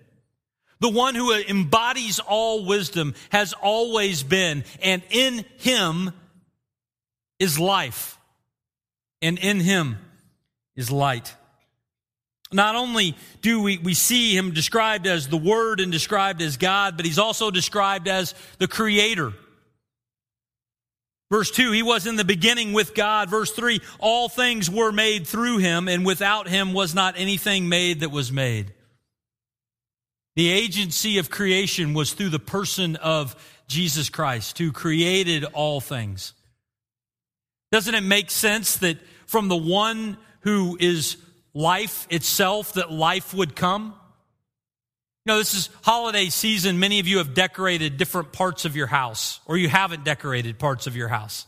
The 0.79 0.89
one 0.89 1.15
who 1.15 1.34
embodies 1.34 2.20
all 2.20 2.65
wisdom 2.65 3.15
has 3.29 3.53
always 3.53 4.24
been, 4.24 4.63
and 4.82 5.01
in 5.10 5.46
him 5.58 6.12
is 7.39 7.60
life, 7.60 8.17
and 9.22 9.38
in 9.39 9.60
him 9.60 9.98
is 10.75 10.91
light. 10.91 11.34
Not 12.51 12.75
only 12.75 13.15
do 13.41 13.62
we, 13.62 13.77
we 13.77 13.94
see 13.94 14.36
him 14.36 14.51
described 14.51 15.08
as 15.08 15.27
the 15.27 15.38
Word 15.38 15.79
and 15.79 15.91
described 15.91 16.41
as 16.41 16.58
God, 16.58 16.96
but 16.98 17.05
he's 17.05 17.20
also 17.20 17.51
described 17.51 18.08
as 18.08 18.34
the 18.60 18.67
Creator. 18.67 19.34
Verse 21.32 21.50
2, 21.50 21.72
he 21.72 21.82
was 21.82 22.05
in 22.05 22.17
the 22.17 22.24
beginning 22.24 22.72
with 22.72 22.94
God. 22.94 23.29
Verse 23.29 23.51
3, 23.51 23.82
all 24.00 24.29
things 24.29 24.70
were 24.70 24.91
made 24.91 25.25
through 25.25 25.58
him, 25.58 25.88
and 25.88 26.05
without 26.05 26.48
him 26.48 26.74
was 26.74 26.94
not 26.94 27.15
anything 27.17 27.67
made 27.67 28.01
that 28.01 28.12
was 28.12 28.32
made. 28.32 28.75
The 30.36 30.50
agency 30.50 31.18
of 31.18 31.30
creation 31.30 31.94
was 31.94 32.13
through 32.13 32.30
the 32.30 32.39
person 32.39 32.98
of 32.98 33.36
Jesus 33.68 34.10
Christ, 34.10 34.58
who 34.58 34.72
created 34.72 35.46
all 35.46 35.80
things. 35.80 36.34
Doesn't 37.72 37.96
it 37.96 38.04
make 38.04 38.30
sense 38.30 38.77
that 38.77 38.98
from 39.27 39.48
the 39.48 39.56
one 39.56 40.18
who 40.42 40.77
is 40.80 41.18
life 41.54 42.06
itself 42.10 42.74
that 42.74 42.92
life 42.92 43.34
would 43.34 43.56
come? 43.56 43.96
You 45.25 45.34
know, 45.34 45.39
this 45.39 45.56
is 45.56 45.70
holiday 45.82 46.30
season. 46.30 46.80
Many 46.80 47.00
of 47.00 47.08
you 47.08 47.18
have 47.18 47.34
decorated 47.34 47.98
different 47.98 48.32
parts 48.32 48.65
of 48.65 48.75
your 48.75 48.88
house, 48.88 49.39
or 49.48 49.58
you 49.58 49.70
haven't 49.70 50.04
decorated 50.04 50.60
parts 50.60 50.86
of 50.86 50.96
your 50.96 51.08
house. 51.08 51.48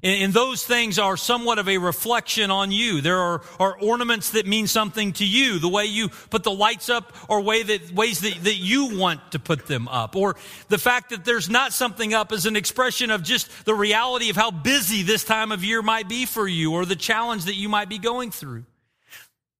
And, 0.00 0.32
those 0.32 0.64
things 0.64 1.00
are 1.00 1.16
somewhat 1.16 1.58
of 1.58 1.68
a 1.68 1.78
reflection 1.78 2.52
on 2.52 2.70
you. 2.70 3.00
There 3.00 3.18
are, 3.18 3.42
are 3.58 3.76
ornaments 3.80 4.30
that 4.30 4.46
mean 4.46 4.68
something 4.68 5.12
to 5.14 5.26
you. 5.26 5.58
The 5.58 5.68
way 5.68 5.86
you 5.86 6.08
put 6.08 6.44
the 6.44 6.52
lights 6.52 6.88
up 6.88 7.12
or 7.28 7.40
way 7.40 7.64
that, 7.64 7.92
ways 7.92 8.20
that, 8.20 8.44
that 8.44 8.54
you 8.54 8.96
want 8.96 9.32
to 9.32 9.40
put 9.40 9.66
them 9.66 9.88
up. 9.88 10.14
Or 10.14 10.36
the 10.68 10.78
fact 10.78 11.10
that 11.10 11.24
there's 11.24 11.50
not 11.50 11.72
something 11.72 12.14
up 12.14 12.32
is 12.32 12.46
an 12.46 12.54
expression 12.54 13.10
of 13.10 13.24
just 13.24 13.64
the 13.64 13.74
reality 13.74 14.30
of 14.30 14.36
how 14.36 14.52
busy 14.52 15.02
this 15.02 15.24
time 15.24 15.50
of 15.50 15.64
year 15.64 15.82
might 15.82 16.08
be 16.08 16.26
for 16.26 16.46
you 16.46 16.74
or 16.74 16.84
the 16.84 16.94
challenge 16.94 17.46
that 17.46 17.56
you 17.56 17.68
might 17.68 17.88
be 17.88 17.98
going 17.98 18.30
through. 18.30 18.64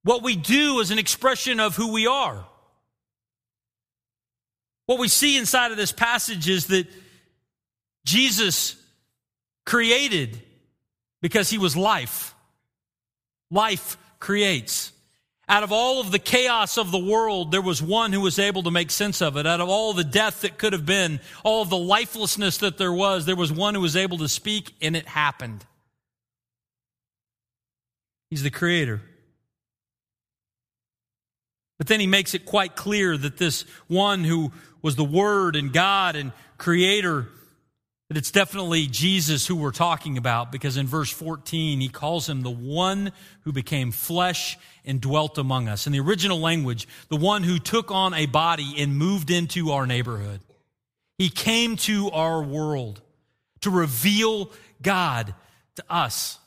What 0.04 0.22
we 0.22 0.36
do 0.36 0.78
is 0.78 0.92
an 0.92 1.00
expression 1.00 1.58
of 1.58 1.74
who 1.74 1.92
we 1.92 2.06
are. 2.06 2.46
What 4.86 5.00
we 5.00 5.08
see 5.08 5.36
inside 5.36 5.72
of 5.72 5.76
this 5.76 5.92
passage 5.92 6.48
is 6.48 6.68
that 6.68 6.86
Jesus 8.04 8.77
created 9.68 10.40
because 11.20 11.50
he 11.50 11.58
was 11.58 11.76
life. 11.76 12.34
Life 13.50 13.98
creates. 14.18 14.92
Out 15.46 15.62
of 15.62 15.72
all 15.72 16.00
of 16.00 16.10
the 16.10 16.18
chaos 16.18 16.78
of 16.78 16.90
the 16.90 16.98
world, 16.98 17.52
there 17.52 17.60
was 17.60 17.82
one 17.82 18.14
who 18.14 18.22
was 18.22 18.38
able 18.38 18.62
to 18.62 18.70
make 18.70 18.90
sense 18.90 19.20
of 19.20 19.36
it. 19.36 19.46
Out 19.46 19.60
of 19.60 19.68
all 19.68 19.92
the 19.92 20.04
death 20.04 20.40
that 20.40 20.56
could 20.56 20.72
have 20.72 20.86
been, 20.86 21.20
all 21.44 21.60
of 21.60 21.68
the 21.68 21.76
lifelessness 21.76 22.56
that 22.58 22.78
there 22.78 22.92
was, 22.92 23.26
there 23.26 23.36
was 23.36 23.52
one 23.52 23.74
who 23.74 23.82
was 23.82 23.94
able 23.94 24.16
to 24.18 24.28
speak, 24.28 24.72
and 24.80 24.96
it 24.96 25.06
happened. 25.06 25.66
He's 28.30 28.42
the 28.42 28.50
creator. 28.50 29.02
But 31.76 31.88
then 31.88 32.00
he 32.00 32.06
makes 32.06 32.32
it 32.32 32.46
quite 32.46 32.74
clear 32.74 33.18
that 33.18 33.36
this 33.36 33.66
one 33.86 34.24
who 34.24 34.50
was 34.80 34.96
the 34.96 35.04
Word 35.04 35.56
and 35.56 35.74
God 35.74 36.16
and 36.16 36.32
Creator, 36.56 37.28
that 38.08 38.16
it's 38.16 38.30
definitely 38.30 38.86
Jesus 38.86 39.46
who 39.46 39.54
we're 39.54 39.70
talking 39.70 40.16
about 40.16 40.50
because 40.50 40.78
in 40.78 40.86
verse 40.86 41.10
14 41.10 41.80
he 41.80 41.88
calls 41.88 42.28
him 42.28 42.42
the 42.42 42.50
one 42.50 43.12
who 43.42 43.52
became 43.52 43.92
flesh 43.92 44.58
and 44.84 45.00
dwelt 45.00 45.36
among 45.36 45.68
us. 45.68 45.86
In 45.86 45.92
the 45.92 46.00
original 46.00 46.40
language, 46.40 46.88
the 47.08 47.16
one 47.16 47.42
who 47.42 47.58
took 47.58 47.90
on 47.90 48.14
a 48.14 48.26
body 48.26 48.74
and 48.78 48.96
moved 48.96 49.30
into 49.30 49.72
our 49.72 49.86
neighborhood. 49.86 50.40
He 51.18 51.28
came 51.28 51.76
to 51.78 52.10
our 52.10 52.42
world 52.42 53.02
to 53.60 53.70
reveal 53.70 54.52
God 54.80 55.34
to 55.76 55.84
us. 55.90 56.38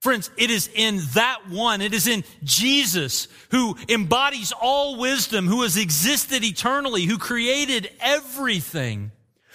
Friends, 0.00 0.30
it 0.36 0.50
is 0.50 0.68
in 0.74 1.00
that 1.14 1.48
one, 1.48 1.80
it 1.80 1.92
is 1.92 2.06
in 2.06 2.24
Jesus 2.42 3.26
who 3.50 3.76
embodies 3.88 4.52
all 4.52 4.98
wisdom, 4.98 5.46
who 5.46 5.62
has 5.62 5.76
existed 5.76 6.44
eternally, 6.44 7.04
who 7.04 7.18
created 7.18 7.90
everything, 8.00 9.12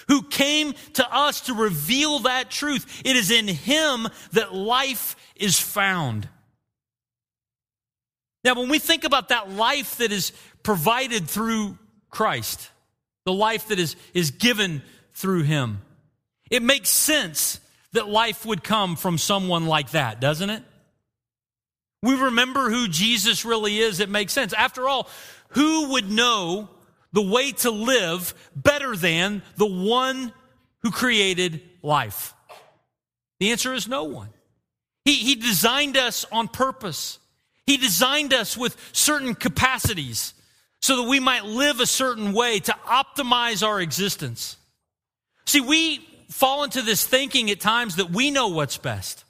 who 0.09 0.23
came 0.23 0.73
to 0.93 1.15
us 1.15 1.41
to 1.41 1.53
reveal 1.53 2.19
that 2.19 2.49
truth. 2.51 3.01
It 3.05 3.15
is 3.15 3.31
in 3.31 3.47
him 3.47 4.07
that 4.33 4.53
life 4.53 5.15
is 5.35 5.57
found. 5.57 6.27
Now, 8.43 8.55
when 8.55 8.69
we 8.69 8.79
think 8.79 9.03
about 9.03 9.29
that 9.29 9.51
life 9.51 9.97
that 9.97 10.11
is 10.11 10.33
provided 10.63 11.27
through 11.27 11.77
Christ, 12.09 12.69
the 13.25 13.33
life 13.33 13.67
that 13.67 13.79
is, 13.79 13.95
is 14.13 14.31
given 14.31 14.81
through 15.13 15.43
him, 15.43 15.81
it 16.49 16.63
makes 16.63 16.89
sense 16.89 17.59
that 17.93 18.07
life 18.07 18.45
would 18.45 18.63
come 18.63 18.95
from 18.95 19.17
someone 19.17 19.67
like 19.67 19.91
that, 19.91 20.19
doesn't 20.19 20.49
it? 20.49 20.63
We 22.01 22.15
remember 22.15 22.69
who 22.69 22.87
Jesus 22.87 23.45
really 23.45 23.77
is. 23.77 23.99
It 23.99 24.09
makes 24.09 24.33
sense. 24.33 24.53
After 24.53 24.87
all, 24.87 25.07
who 25.49 25.91
would 25.91 26.09
know 26.09 26.69
the 27.11 27.21
way 27.21 27.51
to 27.51 27.71
live 27.71 28.33
better 28.55 28.95
than 28.95 29.41
the 29.57 29.65
one 29.65 30.33
who 30.83 30.91
created 30.91 31.61
life? 31.81 32.33
The 33.39 33.51
answer 33.51 33.73
is 33.73 33.87
no 33.87 34.03
one. 34.03 34.29
He, 35.05 35.15
he 35.15 35.35
designed 35.35 35.97
us 35.97 36.25
on 36.31 36.47
purpose. 36.47 37.19
He 37.65 37.77
designed 37.77 38.33
us 38.33 38.57
with 38.57 38.75
certain 38.91 39.35
capacities 39.35 40.33
so 40.81 40.97
that 40.97 41.09
we 41.09 41.19
might 41.19 41.45
live 41.45 41.79
a 41.79 41.85
certain 41.85 42.33
way 42.33 42.59
to 42.59 42.71
optimize 42.85 43.65
our 43.65 43.81
existence. 43.81 44.57
See, 45.45 45.61
we 45.61 46.05
fall 46.29 46.63
into 46.63 46.81
this 46.81 47.05
thinking 47.05 47.49
at 47.49 47.59
times 47.59 47.95
that 47.95 48.11
we 48.11 48.31
know 48.31 48.49
what's 48.49 48.77
best. 48.77 49.25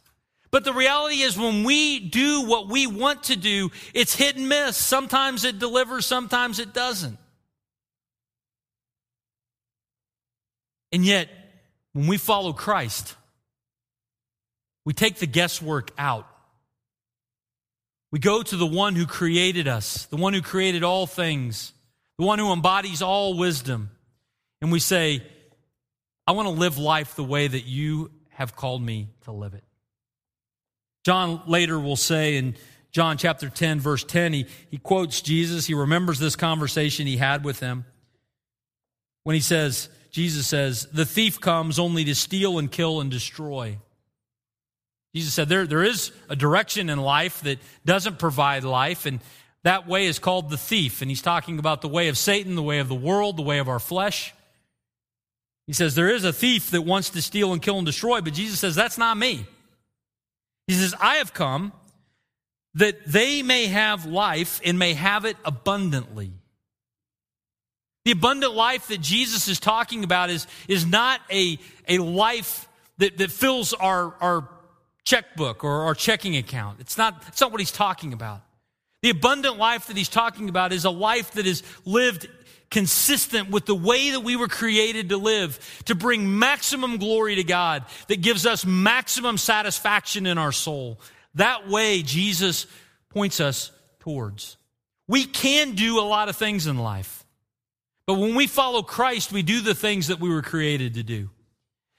But 0.51 0.63
the 0.63 0.73
reality 0.73 1.21
is, 1.21 1.37
when 1.37 1.63
we 1.63 1.99
do 1.99 2.45
what 2.45 2.67
we 2.67 2.87
want 2.87 3.23
to 3.23 3.35
do, 3.35 3.69
it's 3.93 4.15
hit 4.15 4.35
and 4.35 4.49
miss. 4.49 4.75
Sometimes 4.77 5.45
it 5.45 5.59
delivers, 5.59 6.05
sometimes 6.05 6.59
it 6.59 6.73
doesn't. 6.73 7.17
And 10.91 11.05
yet, 11.05 11.29
when 11.93 12.07
we 12.07 12.17
follow 12.17 12.53
Christ, 12.53 13.15
we 14.85 14.93
take 14.93 15.17
the 15.17 15.27
guesswork 15.27 15.91
out. 15.97 16.27
We 18.11 18.19
go 18.19 18.41
to 18.41 18.55
the 18.55 18.65
one 18.65 18.95
who 18.95 19.05
created 19.05 19.67
us, 19.67 20.05
the 20.07 20.17
one 20.17 20.33
who 20.33 20.41
created 20.41 20.83
all 20.83 21.05
things, 21.05 21.73
the 22.17 22.25
one 22.25 22.39
who 22.39 22.51
embodies 22.51 23.01
all 23.01 23.37
wisdom, 23.37 23.91
and 24.61 24.71
we 24.71 24.79
say, 24.79 25.23
I 26.27 26.31
want 26.33 26.47
to 26.47 26.53
live 26.53 26.77
life 26.77 27.15
the 27.15 27.23
way 27.23 27.47
that 27.47 27.65
you 27.65 28.11
have 28.29 28.55
called 28.55 28.81
me 28.81 29.09
to 29.23 29.31
live 29.31 29.53
it. 29.53 29.63
John 31.05 31.41
later 31.47 31.79
will 31.79 31.95
say 31.95 32.37
in 32.37 32.55
John 32.91 33.17
chapter 33.17 33.49
10, 33.49 33.79
verse 33.79 34.03
10, 34.03 34.33
he, 34.33 34.45
he 34.69 34.77
quotes 34.77 35.21
Jesus. 35.21 35.65
He 35.65 35.73
remembers 35.73 36.19
this 36.19 36.35
conversation 36.35 37.07
he 37.07 37.17
had 37.17 37.43
with 37.43 37.59
him 37.59 37.85
when 39.23 39.35
he 39.35 39.39
says, 39.39 39.89
Jesus 40.11 40.47
says, 40.47 40.87
The 40.91 41.05
thief 41.05 41.39
comes 41.39 41.79
only 41.79 42.05
to 42.05 42.15
steal 42.15 42.59
and 42.59 42.71
kill 42.71 43.01
and 43.01 43.11
destroy. 43.11 43.77
Jesus 45.13 45.33
said 45.33 45.49
there, 45.49 45.65
there 45.65 45.83
is 45.83 46.11
a 46.29 46.35
direction 46.35 46.89
in 46.89 46.99
life 46.99 47.41
that 47.41 47.57
doesn't 47.83 48.19
provide 48.19 48.63
life, 48.63 49.05
and 49.05 49.19
that 49.63 49.87
way 49.87 50.05
is 50.05 50.19
called 50.19 50.49
the 50.49 50.57
thief. 50.57 51.01
And 51.01 51.09
he's 51.09 51.21
talking 51.21 51.57
about 51.57 51.81
the 51.81 51.87
way 51.87 52.09
of 52.09 52.17
Satan, 52.17 52.55
the 52.55 52.63
way 52.63 52.79
of 52.79 52.87
the 52.87 52.95
world, 52.95 53.37
the 53.37 53.43
way 53.43 53.57
of 53.57 53.67
our 53.67 53.79
flesh. 53.79 54.33
He 55.67 55.73
says, 55.73 55.95
There 55.95 56.09
is 56.09 56.23
a 56.23 56.33
thief 56.33 56.71
that 56.71 56.81
wants 56.81 57.09
to 57.11 57.21
steal 57.21 57.53
and 57.53 57.61
kill 57.61 57.77
and 57.77 57.85
destroy, 57.85 58.21
but 58.21 58.33
Jesus 58.33 58.59
says, 58.59 58.75
That's 58.75 58.97
not 58.97 59.17
me. 59.17 59.45
He 60.67 60.73
says, 60.73 60.93
I 60.99 61.15
have 61.15 61.33
come 61.33 61.73
that 62.75 63.05
they 63.05 63.41
may 63.41 63.65
have 63.65 64.05
life 64.05 64.61
and 64.63 64.77
may 64.77 64.93
have 64.93 65.25
it 65.25 65.37
abundantly. 65.43 66.31
The 68.09 68.13
abundant 68.13 68.55
life 68.55 68.87
that 68.87 69.01
Jesus 69.01 69.47
is 69.47 69.59
talking 69.59 70.03
about 70.03 70.31
is, 70.31 70.47
is 70.67 70.83
not 70.83 71.21
a, 71.31 71.59
a 71.87 71.99
life 71.99 72.67
that, 72.97 73.19
that 73.19 73.29
fills 73.29 73.71
our, 73.73 74.15
our 74.19 74.49
checkbook 75.03 75.63
or 75.63 75.83
our 75.83 75.93
checking 75.93 76.35
account. 76.35 76.79
It's 76.79 76.97
not, 76.97 77.23
it's 77.27 77.39
not 77.39 77.51
what 77.51 77.61
he's 77.61 77.71
talking 77.71 78.13
about. 78.13 78.41
The 79.03 79.11
abundant 79.11 79.59
life 79.59 79.85
that 79.85 79.95
he's 79.95 80.09
talking 80.09 80.49
about 80.49 80.73
is 80.73 80.85
a 80.85 80.89
life 80.89 81.33
that 81.33 81.45
is 81.45 81.61
lived 81.85 82.27
consistent 82.71 83.51
with 83.51 83.67
the 83.67 83.75
way 83.75 84.09
that 84.09 84.21
we 84.21 84.35
were 84.35 84.47
created 84.47 85.09
to 85.09 85.17
live, 85.17 85.59
to 85.85 85.93
bring 85.93 86.39
maximum 86.39 86.97
glory 86.97 87.35
to 87.35 87.43
God, 87.43 87.85
that 88.07 88.23
gives 88.23 88.47
us 88.47 88.65
maximum 88.65 89.37
satisfaction 89.37 90.25
in 90.25 90.39
our 90.39 90.51
soul. 90.51 90.99
That 91.35 91.69
way, 91.69 92.01
Jesus 92.01 92.65
points 93.09 93.39
us 93.39 93.69
towards. 93.99 94.57
We 95.07 95.25
can 95.25 95.75
do 95.75 95.99
a 95.99 96.01
lot 96.01 96.27
of 96.27 96.37
things 96.37 96.65
in 96.65 96.79
life, 96.79 97.18
but 98.09 98.17
when 98.17 98.33
we 98.33 98.47
follow 98.47 98.81
Christ, 98.81 99.31
we 99.31 99.43
do 99.43 99.61
the 99.61 99.75
things 99.75 100.07
that 100.07 100.19
we 100.19 100.29
were 100.29 100.41
created 100.41 100.95
to 100.95 101.03
do. 101.03 101.29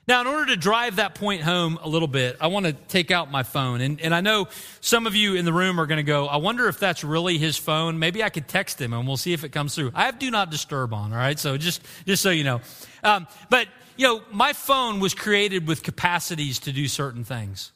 Now, 0.08 0.20
in 0.20 0.26
order 0.26 0.46
to 0.46 0.56
drive 0.56 0.96
that 0.96 1.14
point 1.14 1.42
home 1.42 1.78
a 1.80 1.88
little 1.88 2.08
bit, 2.08 2.36
I 2.40 2.48
want 2.48 2.66
to 2.66 2.72
take 2.72 3.12
out 3.12 3.30
my 3.30 3.44
phone. 3.44 3.80
And, 3.80 4.00
and 4.00 4.12
I 4.12 4.20
know 4.20 4.48
some 4.80 5.06
of 5.06 5.14
you 5.14 5.36
in 5.36 5.44
the 5.44 5.52
room 5.52 5.78
are 5.78 5.86
going 5.86 5.98
to 5.98 6.02
go, 6.02 6.26
I 6.26 6.38
wonder 6.38 6.66
if 6.66 6.80
that's 6.80 7.04
really 7.04 7.38
his 7.38 7.56
phone. 7.56 8.00
Maybe 8.00 8.24
I 8.24 8.28
could 8.28 8.48
text 8.48 8.80
him 8.80 8.92
and 8.92 9.06
we'll 9.06 9.18
see 9.18 9.34
if 9.34 9.44
it 9.44 9.50
comes 9.50 9.76
through. 9.76 9.92
I 9.94 10.06
have 10.06 10.18
do 10.18 10.32
not 10.32 10.50
disturb 10.50 10.92
on, 10.92 11.12
all 11.12 11.16
right? 11.16 11.38
So 11.38 11.56
just, 11.56 11.80
just 12.06 12.24
so 12.24 12.30
you 12.30 12.42
know. 12.42 12.60
Um, 13.04 13.28
but, 13.48 13.68
you 13.96 14.08
know, 14.08 14.20
my 14.32 14.52
phone 14.52 14.98
was 14.98 15.14
created 15.14 15.68
with 15.68 15.84
capacities 15.84 16.58
to 16.58 16.72
do 16.72 16.88
certain 16.88 17.22
things. 17.22 17.70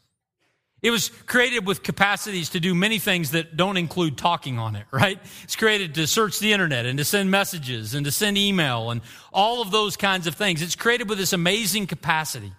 It 0.85 0.91
was 0.91 1.09
created 1.09 1.67
with 1.67 1.83
capacities 1.83 2.51
to 2.51 2.61
do 2.61 2.75
many 2.75 2.99
things 2.99 3.31
that 3.31 3.57
don't 3.57 3.79
include 3.79 4.19
talking 4.19 4.59
on 4.59 4.77
it, 4.77 4.85
right? 4.91 5.19
It's 5.43 5.57
created 5.57 5.95
to 5.95 6.07
search 6.07 6.41
the 6.41 6.53
internet 6.53 6.85
and 6.85 6.99
to 6.99 7.07
send 7.07 7.31
messages 7.31 7.95
and 7.95 8.05
to 8.05 8.13
send 8.13 8.37
email 8.37 8.91
and 8.91 9.01
all 9.33 9.63
of 9.63 9.71
those 9.71 9.97
kinds 9.97 10.27
of 10.27 10.35
things. 10.35 10.61
It's 10.61 10.77
created 10.77 11.09
with 11.09 11.17
this 11.17 11.33
amazing 11.33 11.87
capacity. 11.87 12.53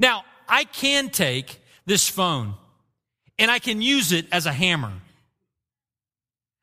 Now, 0.00 0.24
I 0.48 0.64
can 0.64 1.10
take 1.10 1.60
this 1.86 2.08
phone 2.08 2.54
and 3.38 3.52
I 3.52 3.60
can 3.60 3.80
use 3.80 4.10
it 4.10 4.26
as 4.32 4.46
a 4.46 4.52
hammer. 4.52 4.92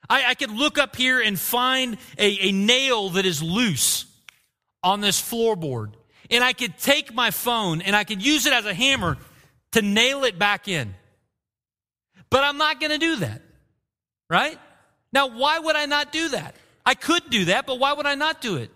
I, 0.10 0.26
I 0.32 0.34
could 0.34 0.52
look 0.52 0.78
up 0.78 0.98
here 0.98 1.22
and 1.22 1.40
find 1.40 1.96
a, 2.20 2.50
a 2.50 2.52
nail 2.52 3.12
that 3.12 3.26
is 3.26 3.42
loose 3.42 4.08
on 4.84 5.00
this 5.00 5.22
floorboard. 5.22 5.94
And 6.30 6.44
I 6.44 6.52
could 6.52 6.78
take 6.78 7.14
my 7.14 7.32
phone 7.32 7.82
and 7.82 7.96
I 7.96 8.04
could 8.04 8.22
use 8.22 8.46
it 8.46 8.52
as 8.52 8.66
a 8.66 8.74
hammer 8.74 9.18
to 9.74 9.82
nail 9.82 10.24
it 10.24 10.40
back 10.40 10.68
in. 10.68 10.96
But 12.30 12.44
I'm 12.44 12.58
not 12.58 12.80
going 12.80 12.92
to 12.92 12.98
do 12.98 13.18
that. 13.18 13.42
Right? 14.30 14.58
Now, 15.12 15.28
why 15.28 15.60
would 15.60 15.76
I 15.76 15.86
not 15.86 16.12
do 16.12 16.30
that? 16.30 16.56
I 16.86 16.96
could 16.96 17.30
do 17.30 17.46
that, 17.46 17.68
but 17.68 17.80
why 17.80 17.94
would 17.94 18.08
I 18.08 18.16
not 18.16 18.42
do 18.42 18.56
it? 18.58 18.72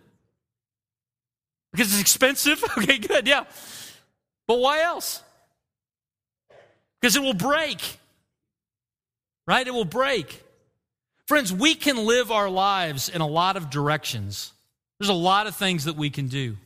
Because 1.72 1.92
it's 1.92 2.02
expensive? 2.02 2.64
Okay, 2.78 3.00
good, 3.00 3.28
yeah. 3.28 3.46
But 4.48 4.60
why 4.60 4.82
else? 4.82 5.22
Because 7.02 7.16
it 7.16 7.22
will 7.22 7.34
break. 7.34 7.80
Right? 9.48 9.68
It 9.68 9.74
will 9.74 9.86
break. 9.86 10.44
Friends, 11.28 11.52
we 11.52 11.76
can 11.76 12.06
live 12.06 12.32
our 12.32 12.50
lives 12.50 13.10
in 13.10 13.22
a 13.22 13.28
lot 13.28 13.58
of 13.58 13.70
directions. 13.70 14.54
There's 15.00 15.10
a 15.10 15.14
lot 15.14 15.48
of 15.48 15.56
things 15.56 15.86
that 15.86 15.96
we 15.96 16.10
can 16.10 16.28
do. 16.28 16.58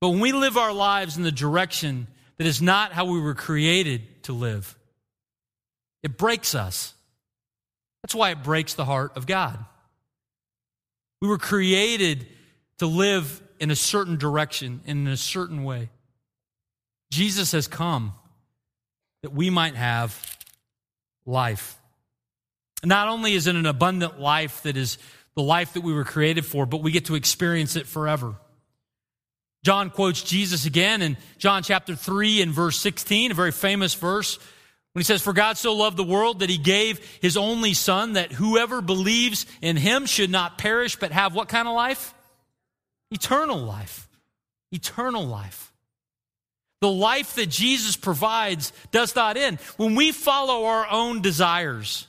But 0.00 0.10
when 0.10 0.20
we 0.20 0.32
live 0.32 0.56
our 0.56 0.72
lives 0.72 1.16
in 1.16 1.22
the 1.22 1.32
direction 1.32 2.06
that 2.38 2.46
is 2.46 2.62
not 2.62 2.92
how 2.92 3.04
we 3.04 3.20
were 3.20 3.34
created 3.34 4.22
to 4.24 4.32
live. 4.32 4.76
It 6.02 6.16
breaks 6.16 6.54
us. 6.54 6.94
That's 8.02 8.14
why 8.14 8.30
it 8.30 8.42
breaks 8.42 8.74
the 8.74 8.84
heart 8.84 9.16
of 9.16 9.26
God. 9.26 9.64
We 11.20 11.28
were 11.28 11.38
created 11.38 12.26
to 12.78 12.86
live 12.86 13.42
in 13.58 13.70
a 13.70 13.76
certain 13.76 14.16
direction, 14.16 14.80
in 14.86 15.06
a 15.08 15.16
certain 15.16 15.64
way. 15.64 15.90
Jesus 17.10 17.52
has 17.52 17.66
come 17.66 18.14
that 19.22 19.32
we 19.32 19.50
might 19.50 19.74
have 19.74 20.38
life. 21.26 21.76
Not 22.84 23.08
only 23.08 23.34
is 23.34 23.48
it 23.48 23.56
an 23.56 23.66
abundant 23.66 24.20
life 24.20 24.62
that 24.62 24.76
is 24.76 24.98
the 25.34 25.42
life 25.42 25.72
that 25.72 25.80
we 25.80 25.92
were 25.92 26.04
created 26.04 26.46
for, 26.46 26.66
but 26.66 26.82
we 26.82 26.92
get 26.92 27.06
to 27.06 27.16
experience 27.16 27.74
it 27.74 27.86
forever. 27.86 28.36
John 29.68 29.90
quotes 29.90 30.22
Jesus 30.22 30.64
again 30.64 31.02
in 31.02 31.18
John 31.36 31.62
chapter 31.62 31.94
3 31.94 32.40
and 32.40 32.52
verse 32.52 32.80
16, 32.80 33.32
a 33.32 33.34
very 33.34 33.52
famous 33.52 33.92
verse, 33.92 34.38
when 34.94 35.02
he 35.02 35.04
says, 35.04 35.20
For 35.20 35.34
God 35.34 35.58
so 35.58 35.74
loved 35.74 35.98
the 35.98 36.04
world 36.04 36.38
that 36.38 36.48
he 36.48 36.56
gave 36.56 37.04
his 37.20 37.36
only 37.36 37.74
Son, 37.74 38.14
that 38.14 38.32
whoever 38.32 38.80
believes 38.80 39.44
in 39.60 39.76
him 39.76 40.06
should 40.06 40.30
not 40.30 40.56
perish, 40.56 40.96
but 40.96 41.12
have 41.12 41.34
what 41.34 41.50
kind 41.50 41.68
of 41.68 41.74
life? 41.74 42.14
Eternal 43.10 43.58
life. 43.58 44.08
Eternal 44.72 45.26
life. 45.26 45.70
The 46.80 46.90
life 46.90 47.34
that 47.34 47.50
Jesus 47.50 47.94
provides 47.94 48.72
does 48.90 49.14
not 49.14 49.36
end. 49.36 49.60
When 49.76 49.94
we 49.94 50.12
follow 50.12 50.64
our 50.64 50.90
own 50.90 51.20
desires, 51.20 52.06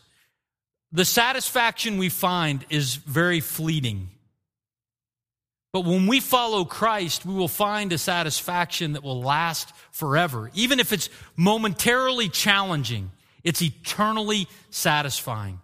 the 0.93 1.03
satisfaction 1.03 1.97
we 1.97 2.07
find 2.07 2.65
is 2.69 2.95
very 2.95 3.41
fleeting. 3.41 4.11
But 5.71 5.85
when 5.85 6.07
we 6.07 6.19
follow 6.19 6.65
Christ, 6.65 7.25
we 7.25 7.33
will 7.33 7.47
find 7.47 7.93
a 7.93 7.97
satisfaction 7.97 8.93
that 8.93 9.03
will 9.03 9.21
last 9.21 9.71
forever. 9.91 10.49
Even 10.55 10.79
if 10.79 10.91
it's 10.91 11.09
momentarily 11.35 12.27
challenging, 12.27 13.11
it's 13.43 13.61
eternally 13.61 14.47
satisfying. 14.71 15.59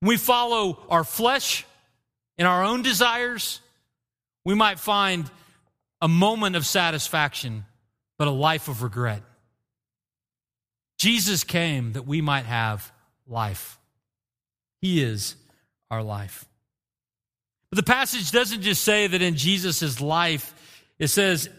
When 0.00 0.08
we 0.08 0.16
follow 0.16 0.82
our 0.88 1.04
flesh 1.04 1.66
and 2.38 2.48
our 2.48 2.64
own 2.64 2.82
desires, 2.82 3.60
we 4.44 4.54
might 4.54 4.78
find 4.78 5.30
a 6.00 6.08
moment 6.08 6.56
of 6.56 6.64
satisfaction, 6.64 7.64
but 8.18 8.28
a 8.28 8.32
life 8.32 8.68
of 8.68 8.82
regret. 8.82 9.22
Jesus 10.98 11.44
came 11.44 11.92
that 11.92 12.06
we 12.06 12.20
might 12.22 12.46
have 12.46 12.90
life. 13.26 13.78
He 14.80 15.02
is 15.02 15.36
our 15.90 16.02
life. 16.02 16.46
But 17.76 17.84
the 17.84 17.92
passage 17.92 18.30
doesn't 18.30 18.62
just 18.62 18.82
say 18.82 19.06
that 19.06 19.20
in 19.20 19.34
Jesus' 19.36 20.00
life, 20.00 20.54
it 20.98 21.08
says 21.08 21.50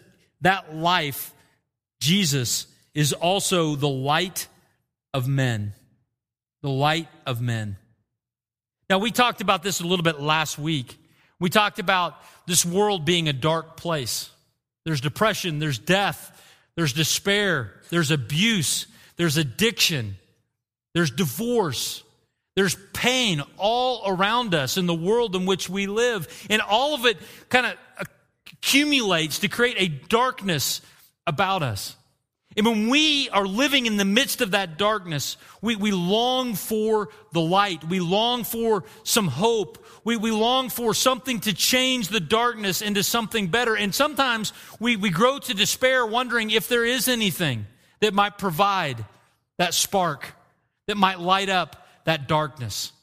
that 0.41 0.75
life, 0.75 1.31
Jesus, 1.99 2.65
is 2.95 3.13
also 3.13 3.75
the 3.75 3.87
light 3.87 4.47
of 5.13 5.27
men. 5.27 5.73
The 6.63 6.71
light 6.71 7.07
of 7.27 7.39
men. 7.39 7.77
Now, 8.89 8.97
we 8.97 9.11
talked 9.11 9.41
about 9.41 9.61
this 9.61 9.79
a 9.79 9.85
little 9.85 10.01
bit 10.01 10.19
last 10.19 10.57
week. 10.57 10.97
We 11.39 11.51
talked 11.51 11.77
about 11.77 12.15
this 12.47 12.65
world 12.65 13.05
being 13.05 13.29
a 13.29 13.33
dark 13.33 13.77
place. 13.77 14.31
There's 14.85 15.01
depression, 15.01 15.59
there's 15.59 15.77
death, 15.77 16.35
there's 16.75 16.93
despair, 16.93 17.75
there's 17.91 18.09
abuse, 18.09 18.87
there's 19.17 19.37
addiction, 19.37 20.15
there's 20.95 21.11
divorce, 21.11 22.01
there's 22.57 22.75
pain 22.91 23.43
all 23.57 24.01
around 24.07 24.55
us 24.55 24.77
in 24.77 24.87
the 24.87 24.95
world 24.95 25.35
in 25.35 25.45
which 25.45 25.69
we 25.69 25.85
live. 25.85 26.27
And 26.49 26.59
all 26.59 26.95
of 26.95 27.05
it 27.05 27.19
kind 27.49 27.67
of 27.67 28.07
accumulates 28.49 29.37
to 29.39 29.47
create 29.47 29.75
a 29.77 29.87
darkness 30.07 30.81
about 31.27 31.61
us. 31.61 31.95
And 32.55 32.65
when 32.65 32.89
we 32.89 33.29
are 33.29 33.45
living 33.45 33.85
in 33.85 33.97
the 33.97 34.05
midst 34.05 34.41
of 34.41 34.51
that 34.51 34.79
darkness, 34.79 35.37
we, 35.61 35.75
we 35.75 35.91
long 35.91 36.55
for 36.55 37.09
the 37.31 37.41
light. 37.41 37.83
We 37.83 37.99
long 37.99 38.43
for 38.43 38.85
some 39.03 39.27
hope. 39.27 39.85
We, 40.03 40.17
we 40.17 40.31
long 40.31 40.69
for 40.69 40.95
something 40.95 41.39
to 41.41 41.53
change 41.53 42.07
the 42.07 42.19
darkness 42.19 42.81
into 42.81 43.03
something 43.03 43.49
better. 43.49 43.77
And 43.77 43.93
sometimes 43.93 44.51
we, 44.79 44.95
we 44.95 45.11
grow 45.11 45.37
to 45.37 45.53
despair, 45.53 46.07
wondering 46.07 46.49
if 46.49 46.67
there 46.67 46.85
is 46.85 47.07
anything 47.07 47.67
that 47.99 48.15
might 48.15 48.39
provide 48.39 49.05
that 49.59 49.75
spark, 49.75 50.33
that 50.87 50.97
might 50.97 51.19
light 51.19 51.49
up 51.49 51.83
that 52.07 52.27
darkness. 52.27 52.93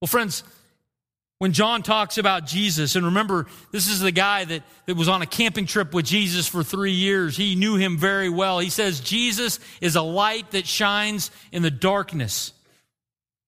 Well, 0.00 0.06
friends, 0.06 0.44
when 1.38 1.52
John 1.52 1.82
talks 1.82 2.18
about 2.18 2.46
Jesus, 2.46 2.94
and 2.94 3.06
remember, 3.06 3.46
this 3.72 3.88
is 3.88 4.00
the 4.00 4.12
guy 4.12 4.44
that, 4.44 4.62
that 4.86 4.96
was 4.96 5.08
on 5.08 5.22
a 5.22 5.26
camping 5.26 5.66
trip 5.66 5.94
with 5.94 6.04
Jesus 6.04 6.46
for 6.46 6.62
three 6.62 6.92
years. 6.92 7.36
He 7.36 7.56
knew 7.56 7.76
him 7.76 7.96
very 7.96 8.28
well. 8.28 8.58
He 8.58 8.68
says, 8.68 9.00
Jesus 9.00 9.58
is 9.80 9.96
a 9.96 10.02
light 10.02 10.50
that 10.52 10.66
shines 10.66 11.30
in 11.50 11.62
the 11.62 11.70
darkness. 11.70 12.52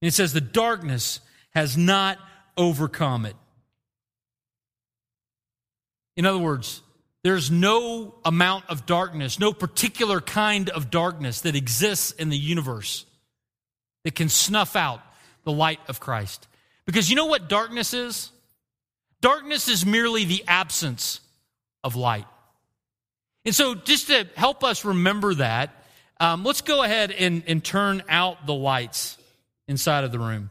And 0.00 0.08
it 0.08 0.14
says, 0.14 0.32
the 0.32 0.40
darkness 0.40 1.20
has 1.54 1.76
not 1.76 2.18
overcome 2.56 3.26
it. 3.26 3.36
In 6.16 6.24
other 6.24 6.38
words, 6.38 6.80
there's 7.22 7.50
no 7.50 8.14
amount 8.24 8.64
of 8.70 8.86
darkness, 8.86 9.38
no 9.38 9.52
particular 9.52 10.22
kind 10.22 10.70
of 10.70 10.90
darkness 10.90 11.42
that 11.42 11.54
exists 11.54 12.12
in 12.12 12.30
the 12.30 12.38
universe 12.38 13.04
that 14.04 14.14
can 14.14 14.28
snuff 14.28 14.76
out 14.76 15.00
the 15.44 15.52
light 15.52 15.80
of 15.88 16.00
Christ. 16.00 16.46
Because 16.86 17.10
you 17.10 17.16
know 17.16 17.26
what 17.26 17.48
darkness 17.48 17.94
is? 17.94 18.30
Darkness 19.20 19.68
is 19.68 19.84
merely 19.84 20.24
the 20.24 20.44
absence 20.46 21.20
of 21.82 21.96
light. 21.96 22.26
And 23.44 23.54
so, 23.54 23.74
just 23.74 24.08
to 24.08 24.26
help 24.36 24.64
us 24.64 24.84
remember 24.84 25.34
that, 25.34 25.70
um, 26.20 26.44
let's 26.44 26.60
go 26.60 26.82
ahead 26.82 27.10
and, 27.10 27.42
and 27.46 27.62
turn 27.62 28.02
out 28.08 28.46
the 28.46 28.54
lights 28.54 29.18
inside 29.68 30.04
of 30.04 30.12
the 30.12 30.18
room. 30.18 30.50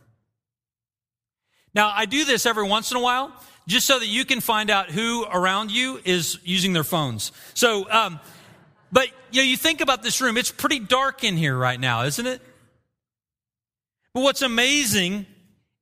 Now, 1.74 1.92
I 1.94 2.06
do 2.06 2.26
this 2.26 2.46
every 2.46 2.68
once 2.68 2.92
in 2.92 2.98
a 2.98 3.02
while 3.02 3.32
just 3.68 3.88
so 3.88 3.98
that 3.98 4.08
you 4.08 4.26
can 4.26 4.42
find 4.42 4.70
out 4.70 4.92
who 4.92 5.26
around 5.26 5.72
you 5.72 6.00
is 6.04 6.38
using 6.44 6.74
their 6.74 6.84
phones. 6.84 7.32
So, 7.54 7.90
um, 7.90 8.20
but 8.92 9.08
you 9.32 9.42
know, 9.42 9.48
you 9.48 9.58
think 9.58 9.82
about 9.82 10.04
this 10.04 10.22
room, 10.22 10.38
it's 10.38 10.52
pretty 10.52 10.80
dark 10.80 11.24
in 11.24 11.38
here 11.38 11.58
right 11.58 11.80
now, 11.80 12.04
isn't 12.04 12.28
it? 12.28 12.42
But 14.14 14.22
what's 14.22 14.42
amazing 14.42 15.26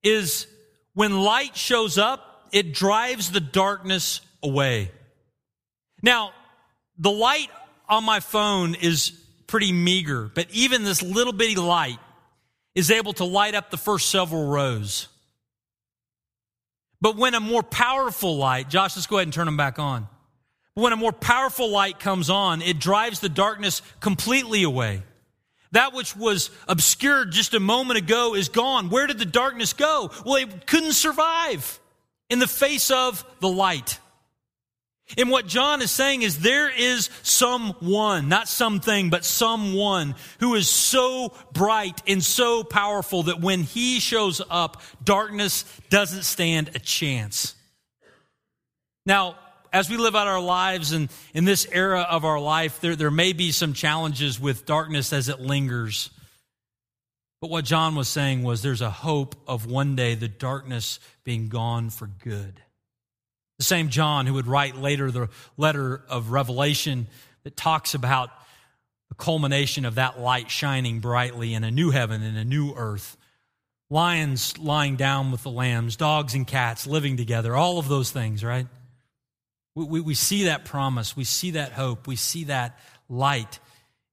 is 0.03 0.47
when 0.93 1.21
light 1.21 1.55
shows 1.55 1.97
up, 1.97 2.47
it 2.51 2.73
drives 2.73 3.31
the 3.31 3.39
darkness 3.39 4.21
away. 4.43 4.91
Now, 6.01 6.31
the 6.97 7.11
light 7.11 7.49
on 7.87 8.03
my 8.03 8.19
phone 8.19 8.75
is 8.75 9.11
pretty 9.47 9.71
meager, 9.71 10.31
but 10.33 10.47
even 10.51 10.83
this 10.83 11.01
little 11.01 11.33
bitty 11.33 11.55
light 11.55 11.99
is 12.73 12.89
able 12.89 13.13
to 13.13 13.25
light 13.25 13.53
up 13.53 13.69
the 13.69 13.77
first 13.77 14.09
several 14.09 14.47
rows. 14.47 15.07
But 17.01 17.17
when 17.17 17.33
a 17.33 17.39
more 17.39 17.63
powerful 17.63 18.37
light, 18.37 18.69
Josh, 18.69 18.95
let's 18.95 19.07
go 19.07 19.17
ahead 19.17 19.27
and 19.27 19.33
turn 19.33 19.45
them 19.45 19.57
back 19.57 19.79
on. 19.79 20.07
When 20.73 20.93
a 20.93 20.95
more 20.95 21.11
powerful 21.11 21.69
light 21.69 21.99
comes 21.99 22.29
on, 22.29 22.61
it 22.61 22.79
drives 22.79 23.19
the 23.19 23.29
darkness 23.29 23.81
completely 23.99 24.63
away. 24.63 25.03
That 25.71 25.93
which 25.93 26.15
was 26.15 26.49
obscured 26.67 27.31
just 27.31 27.53
a 27.53 27.59
moment 27.59 27.97
ago 27.97 28.35
is 28.35 28.49
gone. 28.49 28.89
Where 28.89 29.07
did 29.07 29.19
the 29.19 29.25
darkness 29.25 29.73
go? 29.73 30.11
Well, 30.25 30.35
it 30.35 30.67
couldn't 30.67 30.93
survive 30.93 31.79
in 32.29 32.39
the 32.39 32.47
face 32.47 32.91
of 32.91 33.25
the 33.39 33.49
light. 33.49 33.99
And 35.17 35.29
what 35.29 35.47
John 35.47 35.81
is 35.81 35.91
saying 35.91 36.21
is 36.21 36.39
there 36.39 36.69
is 36.69 37.09
someone, 37.23 38.29
not 38.29 38.47
something, 38.47 39.09
but 39.09 39.25
someone 39.25 40.15
who 40.39 40.55
is 40.55 40.69
so 40.69 41.33
bright 41.51 42.01
and 42.07 42.23
so 42.23 42.63
powerful 42.63 43.23
that 43.23 43.41
when 43.41 43.63
he 43.63 43.99
shows 43.99 44.41
up, 44.49 44.81
darkness 45.03 45.65
doesn't 45.89 46.23
stand 46.23 46.71
a 46.75 46.79
chance. 46.79 47.55
Now, 49.05 49.35
as 49.73 49.89
we 49.89 49.97
live 49.97 50.15
out 50.15 50.27
our 50.27 50.41
lives 50.41 50.91
and 50.91 51.09
in 51.33 51.45
this 51.45 51.65
era 51.71 52.01
of 52.01 52.25
our 52.25 52.39
life, 52.39 52.81
there, 52.81 52.95
there 52.95 53.11
may 53.11 53.33
be 53.33 53.51
some 53.51 53.73
challenges 53.73 54.39
with 54.39 54.65
darkness 54.65 55.13
as 55.13 55.29
it 55.29 55.39
lingers. 55.39 56.09
But 57.39 57.49
what 57.49 57.65
John 57.65 57.95
was 57.95 58.07
saying 58.07 58.43
was 58.43 58.61
there's 58.61 58.81
a 58.81 58.89
hope 58.89 59.35
of 59.47 59.65
one 59.65 59.95
day 59.95 60.15
the 60.15 60.27
darkness 60.27 60.99
being 61.23 61.47
gone 61.47 61.89
for 61.89 62.07
good. 62.07 62.61
The 63.57 63.65
same 63.65 63.89
John 63.89 64.25
who 64.25 64.33
would 64.33 64.47
write 64.47 64.75
later 64.75 65.09
the 65.09 65.29
letter 65.57 66.03
of 66.09 66.31
Revelation 66.31 67.07
that 67.43 67.55
talks 67.55 67.93
about 67.93 68.29
the 69.09 69.15
culmination 69.15 69.85
of 69.85 69.95
that 69.95 70.19
light 70.19 70.51
shining 70.51 70.99
brightly 70.99 71.53
in 71.53 71.63
a 71.63 71.71
new 71.71 71.91
heaven 71.91 72.21
and 72.21 72.37
a 72.37 72.45
new 72.45 72.73
earth. 72.75 73.17
Lions 73.89 74.57
lying 74.57 74.95
down 74.95 75.31
with 75.31 75.43
the 75.43 75.49
lambs, 75.49 75.95
dogs 75.95 76.33
and 76.33 76.45
cats 76.47 76.87
living 76.87 77.17
together, 77.17 77.55
all 77.55 77.77
of 77.77 77.87
those 77.87 78.11
things, 78.11 78.43
right? 78.43 78.67
We, 79.75 79.85
we, 79.85 80.01
we 80.01 80.13
see 80.13 80.45
that 80.45 80.65
promise. 80.65 81.15
We 81.15 81.23
see 81.23 81.51
that 81.51 81.71
hope. 81.71 82.07
We 82.07 82.15
see 82.15 82.45
that 82.45 82.77
light. 83.09 83.59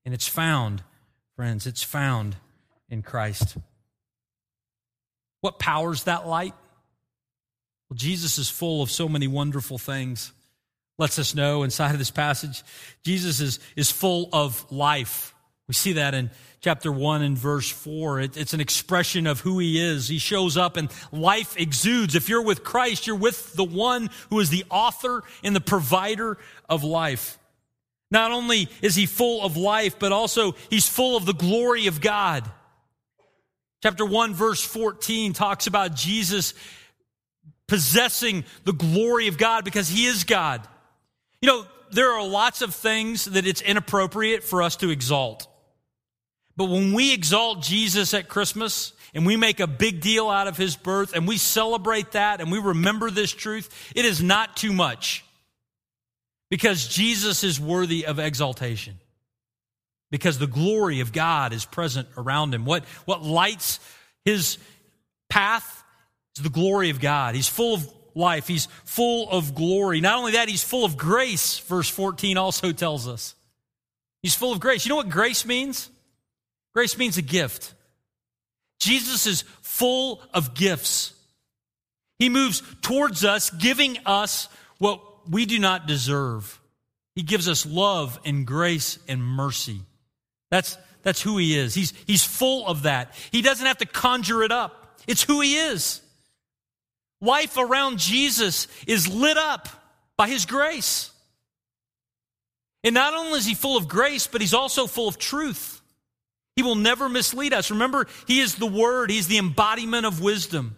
And 0.05 0.15
it's 0.15 0.29
found, 0.29 0.83
friends, 1.37 1.67
it's 1.67 1.83
found 1.83 2.37
in 2.89 3.03
Christ. 3.03 3.57
What 5.41 5.59
powers 5.59 6.05
that 6.05 6.27
light? 6.27 6.55
Well, 7.89 7.97
Jesus 7.97 8.39
is 8.39 8.51
full 8.51 8.83
of 8.83 8.91
so 8.91 9.09
many 9.09 9.27
wonderful 9.27 9.79
things. 9.79 10.33
Lets 10.99 11.19
us 11.19 11.35
know 11.35 11.63
inside 11.63 11.93
of 11.93 11.99
this 11.99 12.11
passage, 12.11 12.63
Jesus 13.05 13.41
is, 13.41 13.61
is 13.77 13.91
full 13.91 14.29
of 14.33 14.71
life. 14.73 15.33
We 15.69 15.75
see 15.75 15.93
that 15.95 16.13
in 16.15 16.31
chapter 16.61 16.91
1 16.91 17.23
and 17.23 17.37
verse 17.37 17.69
4. 17.69 18.21
It, 18.21 18.37
it's 18.37 18.55
an 18.55 18.61
expression 18.61 19.27
of 19.27 19.41
who 19.41 19.59
he 19.59 19.81
is. 19.81 20.09
He 20.09 20.19
shows 20.19 20.57
up 20.57 20.77
and 20.77 20.91
life 21.13 21.57
exudes. 21.59 22.15
If 22.15 22.29
you're 22.29 22.43
with 22.43 22.65
Christ, 22.65 23.07
you're 23.07 23.17
with 23.17 23.55
the 23.55 23.65
one 23.65 24.11
who 24.31 24.41
is 24.41 24.51
the 24.51 24.65
author 24.71 25.23
and 25.43 25.55
the 25.55 25.61
provider 25.61 26.39
of 26.69 26.85
life. 26.85 27.39
Not 28.11 28.33
only 28.33 28.69
is 28.81 28.95
he 28.95 29.07
full 29.07 29.45
of 29.45 29.57
life, 29.57 29.99
but 29.99 30.13
also 30.13 30.55
he's 30.71 30.89
full 30.89 31.17
of 31.17 31.27
the 31.27 31.35
glory 31.35 31.87
of 31.87 32.01
God. 32.01 32.51
Chapter 33.83 34.05
1, 34.05 34.35
verse 34.35 34.63
14 34.63 35.35
talks 35.35 35.67
about 35.67 35.95
Jesus 35.95 36.55
possessing 37.69 38.45
the 38.65 38.73
glory 38.73 39.29
of 39.29 39.39
God 39.39 39.65
because 39.65 39.89
he 39.89 40.07
is 40.07 40.25
God. 40.25 40.67
You 41.41 41.49
know, 41.49 41.67
there 41.93 42.13
are 42.13 42.27
lots 42.27 42.63
of 42.63 42.75
things 42.75 43.27
that 43.27 43.47
it's 43.47 43.61
inappropriate 43.61 44.43
for 44.43 44.63
us 44.63 44.77
to 44.77 44.91
exalt. 44.91 45.47
But 46.59 46.71
when 46.71 46.93
we 46.93 47.15
exalt 47.15 47.63
Jesus 47.63 48.13
at 48.15 48.29
Christmas 48.29 48.93
and 49.15 49.25
we 49.25 49.37
make 49.37 49.61
a 49.61 49.69
big 49.69 50.01
deal 50.01 50.29
out 50.29 50.49
of 50.49 50.57
his 50.57 50.75
birth 50.75 51.15
and 51.15 51.27
we 51.27 51.39
celebrate 51.39 52.13
that 52.13 52.41
and 52.41 52.51
we 52.51 52.59
remember 52.59 53.13
this 53.13 53.31
truth, 53.31 53.93
it 53.95 54.05
is 54.05 54.21
not 54.21 54.57
too 54.57 54.73
much 54.73 55.25
because 56.51 56.89
Jesus 56.89 57.45
is 57.45 57.61
worthy 57.61 58.07
of 58.07 58.19
exaltation. 58.19 58.99
Because 60.11 60.41
the 60.41 60.49
glory 60.49 60.99
of 60.99 61.13
God 61.13 61.53
is 61.53 61.65
present 61.65 62.09
around 62.17 62.53
him. 62.53 62.65
What, 62.65 62.85
what 63.05 63.23
lights 63.23 63.79
his 64.25 64.59
path 65.29 65.85
is 66.37 66.43
the 66.43 66.51
glory 66.51 66.91
of 66.91 66.99
God. 66.99 67.37
He's 67.37 67.47
full 67.47 67.75
of 67.75 67.89
life. 68.17 68.49
He's 68.49 68.67
full 68.85 69.31
of 69.31 69.55
glory. 69.55 70.01
Not 70.01 70.19
only 70.19 70.33
that, 70.33 70.49
he's 70.49 70.65
full 70.65 70.85
of 70.85 70.97
grace, 70.97 71.61
verse 71.61 71.89
14 71.89 72.37
also 72.37 72.73
tells 72.73 73.07
us. 73.07 73.37
He's 74.23 74.35
full 74.35 74.51
of 74.51 74.59
grace. 74.59 74.85
You 74.85 74.89
know 74.89 74.97
what 74.97 75.09
grace 75.09 75.47
means? 75.47 75.89
Grace 76.79 76.97
means 76.97 77.19
a 77.19 77.23
gift. 77.23 77.75
Jesus 78.79 79.27
is 79.27 79.43
full 79.63 80.23
of 80.33 80.55
gifts. 80.55 81.13
He 82.21 82.29
moves 82.29 82.63
towards 82.83 83.25
us, 83.25 83.51
giving 83.51 83.99
us 84.07 84.47
what 84.79 85.29
we 85.29 85.45
do 85.45 85.59
not 85.59 85.89
deserve. 85.89 86.61
He 87.17 87.25
gives 87.25 87.49
us 87.49 87.67
love 87.67 88.21
and 88.25 88.47
grace 88.47 89.01
and 89.09 89.21
mercy. 89.21 89.81
That's, 90.53 90.79
that's 91.03 91.21
who 91.21 91.37
he 91.37 91.59
is. 91.59 91.75
He's, 91.75 91.95
he's 92.07 92.23
full 92.23 92.65
of 92.65 92.85
that. 92.85 93.13
He 93.33 93.43
doesn't 93.43 93.67
have 93.67 93.79
to 93.79 93.87
conjure 93.87 94.45
it 94.45 94.53
up. 94.53 95.01
It's 95.09 95.25
who 95.25 95.41
he 95.41 95.57
is. 95.57 96.01
Life 97.21 97.57
around 97.57 97.99
Jesus 97.99 98.69
is 98.87 99.13
lit 99.13 99.37
up 99.37 99.69
by 100.17 100.29
his 100.29 100.47
grace. 100.47 101.11
And 102.85 102.95
not 102.95 103.15
only 103.15 103.41
is 103.41 103.47
he 103.47 103.55
full 103.55 103.77
of 103.77 103.89
grace, 103.89 104.29
but 104.29 104.41
he's 104.41 104.55
also 104.55 104.87
full 104.87 105.09
of 105.09 105.19
truth. 105.19 105.78
He 106.59 106.63
will 106.65 106.75
never 106.75 107.09
mislead 107.09 107.53
us. 107.53 107.71
Remember, 107.71 108.09
he 108.27 108.41
is 108.41 108.57
the 108.57 108.67
word, 108.67 109.13
he's 109.13 109.29
the 109.29 109.39
embodiment 109.39 110.05
of 110.05 110.21
wisdom. 110.21 110.77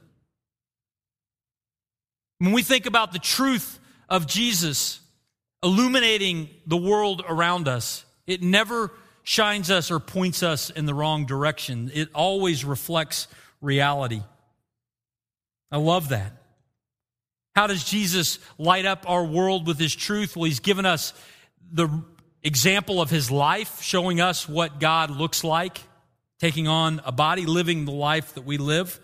When 2.36 2.52
we 2.52 2.62
think 2.62 2.84
about 2.84 3.14
the 3.14 3.18
truth 3.18 3.80
of 4.06 4.26
Jesus 4.26 5.00
illuminating 5.62 6.50
the 6.66 6.76
world 6.76 7.24
around 7.26 7.66
us, 7.66 8.04
it 8.26 8.42
never 8.42 8.92
shines 9.22 9.70
us 9.70 9.90
or 9.90 10.00
points 10.00 10.42
us 10.42 10.68
in 10.68 10.84
the 10.84 10.92
wrong 10.92 11.24
direction. 11.24 11.90
It 11.94 12.10
always 12.14 12.62
reflects 12.62 13.26
reality. 13.62 14.22
I 15.72 15.78
love 15.78 16.10
that. 16.10 16.42
How 17.56 17.68
does 17.68 17.84
Jesus 17.84 18.38
light 18.58 18.84
up 18.84 19.08
our 19.08 19.24
world 19.24 19.66
with 19.66 19.78
his 19.78 19.96
truth? 19.96 20.36
Well, 20.36 20.44
he's 20.44 20.60
given 20.60 20.84
us 20.84 21.14
the 21.72 22.04
example 22.42 23.00
of 23.00 23.10
his 23.10 23.30
life, 23.30 23.82
showing 23.82 24.20
us 24.20 24.48
what 24.48 24.80
God 24.80 25.10
looks 25.10 25.44
like, 25.44 25.80
taking 26.38 26.68
on 26.68 27.00
a 27.04 27.12
body, 27.12 27.46
living 27.46 27.84
the 27.84 27.92
life 27.92 28.34
that 28.34 28.44
we 28.44 28.58
live 28.58 28.98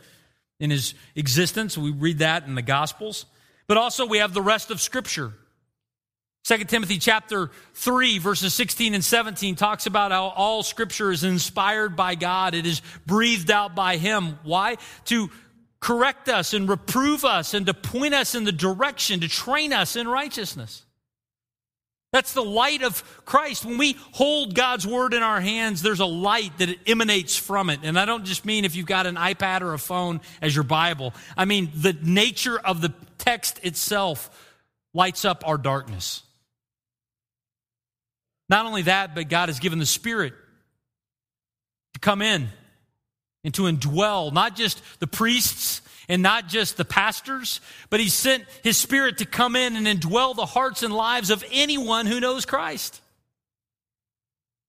in 0.58 0.70
his 0.70 0.94
existence. 1.14 1.76
We 1.76 1.90
read 1.90 2.18
that 2.18 2.46
in 2.46 2.54
the 2.54 2.62
Gospels. 2.62 3.26
But 3.66 3.76
also 3.76 4.06
we 4.06 4.18
have 4.18 4.32
the 4.32 4.42
rest 4.42 4.70
of 4.70 4.80
Scripture. 4.80 5.32
2 6.44 6.58
Timothy 6.64 6.98
chapter 6.98 7.50
3 7.74 8.18
verses 8.18 8.54
16 8.54 8.94
and 8.94 9.04
17 9.04 9.56
talks 9.56 9.86
about 9.86 10.12
how 10.12 10.26
all 10.26 10.62
scripture 10.62 11.10
is 11.10 11.24
inspired 11.24 11.96
by 11.96 12.14
God. 12.14 12.54
It 12.54 12.66
is 12.66 12.82
breathed 13.04 13.50
out 13.50 13.74
by 13.74 13.96
Him. 13.96 14.38
Why? 14.44 14.76
To 15.06 15.28
correct 15.80 16.28
us 16.28 16.54
and 16.54 16.68
reprove 16.68 17.24
us 17.24 17.52
and 17.52 17.66
to 17.66 17.74
point 17.74 18.14
us 18.14 18.36
in 18.36 18.44
the 18.44 18.52
direction, 18.52 19.20
to 19.20 19.28
train 19.28 19.72
us 19.72 19.96
in 19.96 20.06
righteousness. 20.06 20.84
That's 22.12 22.32
the 22.32 22.42
light 22.42 22.82
of 22.82 23.02
Christ. 23.24 23.64
When 23.64 23.78
we 23.78 23.96
hold 24.12 24.54
God's 24.54 24.86
word 24.86 25.12
in 25.12 25.22
our 25.22 25.40
hands, 25.40 25.82
there's 25.82 26.00
a 26.00 26.06
light 26.06 26.56
that 26.58 26.76
emanates 26.86 27.36
from 27.36 27.68
it. 27.68 27.80
And 27.82 27.98
I 27.98 28.04
don't 28.04 28.24
just 28.24 28.44
mean 28.44 28.64
if 28.64 28.74
you've 28.76 28.86
got 28.86 29.06
an 29.06 29.16
iPad 29.16 29.60
or 29.60 29.74
a 29.74 29.78
phone 29.78 30.20
as 30.40 30.54
your 30.54 30.64
Bible. 30.64 31.12
I 31.36 31.44
mean 31.44 31.70
the 31.74 31.96
nature 32.00 32.58
of 32.58 32.80
the 32.80 32.94
text 33.18 33.60
itself 33.64 34.30
lights 34.94 35.24
up 35.24 35.46
our 35.46 35.58
darkness. 35.58 36.22
Not 38.48 38.66
only 38.66 38.82
that, 38.82 39.14
but 39.14 39.28
God 39.28 39.48
has 39.48 39.58
given 39.58 39.78
the 39.78 39.86
Spirit 39.86 40.32
to 41.94 42.00
come 42.00 42.22
in 42.22 42.48
and 43.42 43.52
to 43.54 43.62
indwell 43.62 44.32
not 44.32 44.54
just 44.56 44.80
the 45.00 45.06
priests 45.06 45.82
and 46.08 46.22
not 46.22 46.48
just 46.48 46.76
the 46.76 46.84
pastors, 46.84 47.60
but 47.90 48.00
He 48.00 48.08
sent 48.08 48.44
His 48.62 48.76
Spirit 48.76 49.18
to 49.18 49.26
come 49.26 49.56
in 49.56 49.76
and 49.76 49.86
indwell 49.86 50.34
the 50.34 50.46
hearts 50.46 50.82
and 50.82 50.94
lives 50.94 51.30
of 51.30 51.44
anyone 51.50 52.06
who 52.06 52.20
knows 52.20 52.46
Christ. 52.46 53.00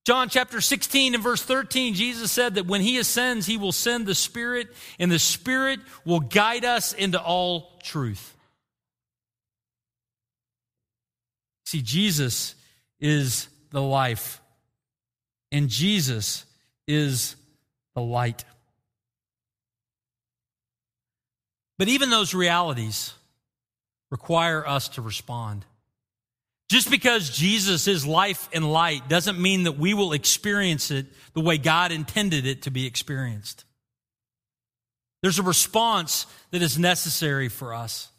John 0.05 0.29
chapter 0.29 0.61
16 0.61 1.15
and 1.15 1.23
verse 1.23 1.41
13, 1.41 1.93
Jesus 1.93 2.31
said 2.31 2.55
that 2.55 2.65
when 2.65 2.79
He 2.79 2.97
ascends, 2.97 3.45
He 3.45 3.57
will 3.57 3.73
send 3.73 4.05
the 4.05 4.15
Spirit, 4.15 4.69
and 4.99 5.11
the 5.11 5.19
Spirit 5.19 5.81
will 6.05 6.21
guide 6.21 6.63
us 6.63 6.93
into 6.93 7.21
all 7.21 7.77
truth. 7.83 8.33
See, 11.65 11.81
Jesus 11.81 12.55
is 13.01 13.49
the 13.71 13.81
life, 13.81 14.39
and 15.51 15.67
Jesus 15.67 16.45
is 16.87 17.35
the 17.93 18.01
light. 18.01 18.45
But 21.77 21.89
even 21.89 22.09
those 22.09 22.33
realities 22.33 23.13
require 24.09 24.67
us 24.67 24.89
to 24.89 25.01
respond. 25.01 25.65
Just 26.69 26.91
because 26.91 27.29
Jesus 27.29 27.87
is 27.87 28.05
life 28.05 28.49
and 28.51 28.71
light 28.71 29.07
doesn't 29.07 29.39
mean 29.39 29.63
that 29.63 29.77
we 29.77 29.93
will 29.93 30.11
experience 30.11 30.91
it 30.91 31.05
the 31.33 31.41
way 31.41 31.57
God 31.57 31.91
intended 31.91 32.45
it 32.45 32.63
to 32.63 32.71
be 32.71 32.85
experienced. 32.85 33.63
There's 35.21 35.39
a 35.39 35.43
response 35.43 36.25
that 36.51 36.61
is 36.61 36.77
necessary 36.77 37.47
for 37.49 37.73
us. 37.73 38.09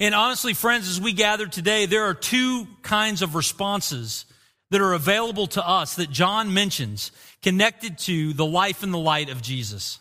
And 0.00 0.14
honestly, 0.14 0.54
friends, 0.54 0.88
as 0.88 1.00
we 1.00 1.12
gather 1.12 1.46
today, 1.46 1.86
there 1.86 2.04
are 2.04 2.14
two 2.14 2.66
kinds 2.82 3.22
of 3.22 3.34
responses 3.34 4.26
that 4.70 4.80
are 4.80 4.92
available 4.92 5.46
to 5.48 5.66
us 5.66 5.96
that 5.96 6.10
John 6.10 6.52
mentions 6.52 7.12
connected 7.42 7.98
to 8.00 8.32
the 8.32 8.46
life 8.46 8.82
and 8.82 8.92
the 8.92 8.98
light 8.98 9.30
of 9.30 9.40
Jesus. 9.40 9.98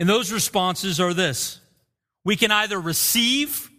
And 0.00 0.08
those 0.08 0.32
responses 0.32 0.98
are 0.98 1.14
this 1.14 1.60
we 2.24 2.34
can 2.34 2.50
either 2.50 2.80
receive 2.80 3.70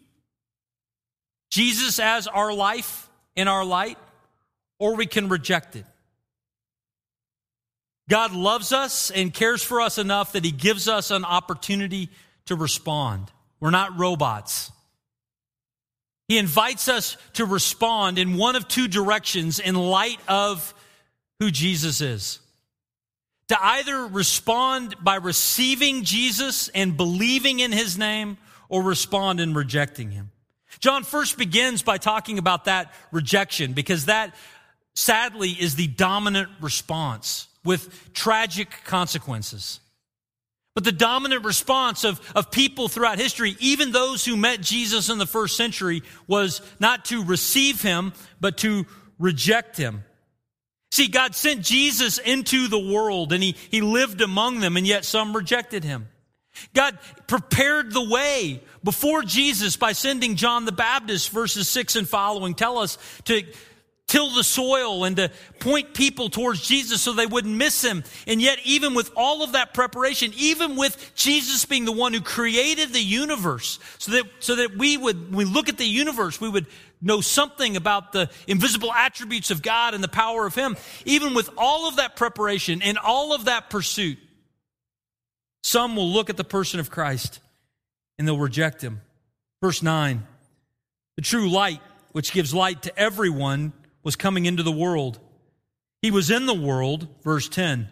Jesus 1.49 1.99
as 1.99 2.27
our 2.27 2.53
life 2.53 3.09
in 3.35 3.47
our 3.47 3.65
light, 3.65 3.97
or 4.79 4.95
we 4.95 5.07
can 5.07 5.27
reject 5.27 5.75
it. 5.75 5.85
God 8.07 8.33
loves 8.33 8.71
us 8.71 9.09
and 9.09 9.33
cares 9.33 9.63
for 9.63 9.81
us 9.81 9.97
enough 9.97 10.33
that 10.33 10.45
He 10.45 10.51
gives 10.51 10.87
us 10.87 11.11
an 11.11 11.25
opportunity 11.25 12.09
to 12.45 12.55
respond. 12.55 13.31
We're 13.59 13.71
not 13.71 13.97
robots. 13.97 14.71
He 16.27 16.37
invites 16.37 16.87
us 16.87 17.17
to 17.33 17.45
respond 17.45 18.17
in 18.17 18.37
one 18.37 18.55
of 18.55 18.67
two 18.67 18.87
directions 18.87 19.59
in 19.59 19.75
light 19.75 20.19
of 20.27 20.73
who 21.39 21.51
Jesus 21.51 21.99
is. 21.99 22.39
To 23.51 23.61
either 23.61 24.07
respond 24.07 24.95
by 25.03 25.15
receiving 25.15 26.05
Jesus 26.05 26.69
and 26.69 26.95
believing 26.95 27.59
in 27.59 27.73
his 27.73 27.97
name, 27.97 28.37
or 28.69 28.81
respond 28.81 29.41
in 29.41 29.53
rejecting 29.53 30.09
him. 30.09 30.31
John 30.79 31.03
first 31.03 31.37
begins 31.37 31.81
by 31.81 31.97
talking 31.97 32.37
about 32.37 32.63
that 32.63 32.93
rejection 33.11 33.73
because 33.73 34.05
that 34.05 34.33
sadly 34.95 35.49
is 35.49 35.75
the 35.75 35.87
dominant 35.87 36.49
response 36.61 37.49
with 37.65 38.13
tragic 38.13 38.69
consequences. 38.85 39.81
But 40.73 40.85
the 40.85 40.93
dominant 40.93 41.43
response 41.43 42.05
of, 42.05 42.21
of 42.33 42.51
people 42.51 42.87
throughout 42.87 43.19
history, 43.19 43.57
even 43.59 43.91
those 43.91 44.23
who 44.23 44.37
met 44.37 44.61
Jesus 44.61 45.09
in 45.09 45.17
the 45.17 45.25
first 45.25 45.57
century, 45.57 46.03
was 46.25 46.61
not 46.79 47.03
to 47.05 47.21
receive 47.25 47.81
him, 47.81 48.13
but 48.39 48.55
to 48.59 48.85
reject 49.19 49.75
him. 49.75 50.05
See, 50.91 51.07
God 51.07 51.35
sent 51.35 51.61
Jesus 51.61 52.17
into 52.17 52.67
the 52.67 52.79
world 52.79 53.31
and 53.31 53.41
he, 53.41 53.55
he 53.69 53.81
lived 53.81 54.21
among 54.21 54.59
them, 54.59 54.75
and 54.75 54.85
yet 54.85 55.05
some 55.05 55.35
rejected 55.35 55.83
him. 55.83 56.09
God 56.73 56.99
prepared 57.27 57.93
the 57.93 58.09
way 58.09 58.61
before 58.83 59.23
Jesus 59.23 59.77
by 59.77 59.93
sending 59.93 60.35
John 60.35 60.65
the 60.65 60.73
Baptist, 60.73 61.29
verses 61.29 61.69
6 61.69 61.95
and 61.95 62.09
following, 62.09 62.55
tell 62.55 62.77
us 62.77 62.97
to 63.25 63.43
till 64.11 64.29
the 64.29 64.43
soil 64.43 65.05
and 65.05 65.15
to 65.15 65.31
point 65.59 65.93
people 65.93 66.27
towards 66.29 66.67
Jesus 66.67 67.01
so 67.01 67.13
they 67.13 67.25
wouldn't 67.25 67.55
miss 67.55 67.81
him. 67.81 68.03
And 68.27 68.41
yet, 68.41 68.59
even 68.65 68.93
with 68.93 69.09
all 69.15 69.41
of 69.41 69.53
that 69.53 69.73
preparation, 69.73 70.33
even 70.35 70.75
with 70.75 71.13
Jesus 71.15 71.63
being 71.63 71.85
the 71.85 71.93
one 71.93 72.13
who 72.13 72.19
created 72.19 72.91
the 72.91 73.01
universe, 73.01 73.79
so 73.99 74.11
that, 74.11 74.25
so 74.39 74.57
that 74.57 74.77
we 74.77 74.97
would, 74.97 75.33
when 75.33 75.37
we 75.37 75.45
look 75.45 75.69
at 75.69 75.77
the 75.77 75.85
universe, 75.85 76.41
we 76.41 76.49
would 76.49 76.65
know 77.01 77.21
something 77.21 77.75
about 77.75 78.11
the 78.11 78.29
invisible 78.47 78.93
attributes 78.93 79.51
of 79.51 79.61
God 79.61 79.93
and 79.93 80.03
the 80.03 80.07
power 80.07 80.45
of 80.45 80.55
Him. 80.55 80.77
Even 81.05 81.33
with 81.33 81.49
all 81.57 81.87
of 81.87 81.97
that 81.97 82.15
preparation 82.15 82.81
and 82.81 82.97
all 82.97 83.33
of 83.33 83.45
that 83.45 83.69
pursuit, 83.69 84.17
some 85.63 85.95
will 85.95 86.09
look 86.09 86.29
at 86.29 86.37
the 86.37 86.43
person 86.43 86.79
of 86.79 86.91
Christ 86.91 87.39
and 88.17 88.27
they'll 88.27 88.37
reject 88.37 88.81
Him. 88.81 89.01
Verse 89.61 89.81
9 89.81 90.25
The 91.15 91.21
true 91.21 91.49
light, 91.49 91.81
which 92.11 92.31
gives 92.31 92.53
light 92.53 92.83
to 92.83 92.97
everyone, 92.97 93.73
was 94.03 94.15
coming 94.15 94.45
into 94.45 94.63
the 94.63 94.71
world. 94.71 95.19
He 96.01 96.11
was 96.11 96.31
in 96.31 96.47
the 96.47 96.53
world, 96.53 97.07
verse 97.23 97.47
10, 97.47 97.87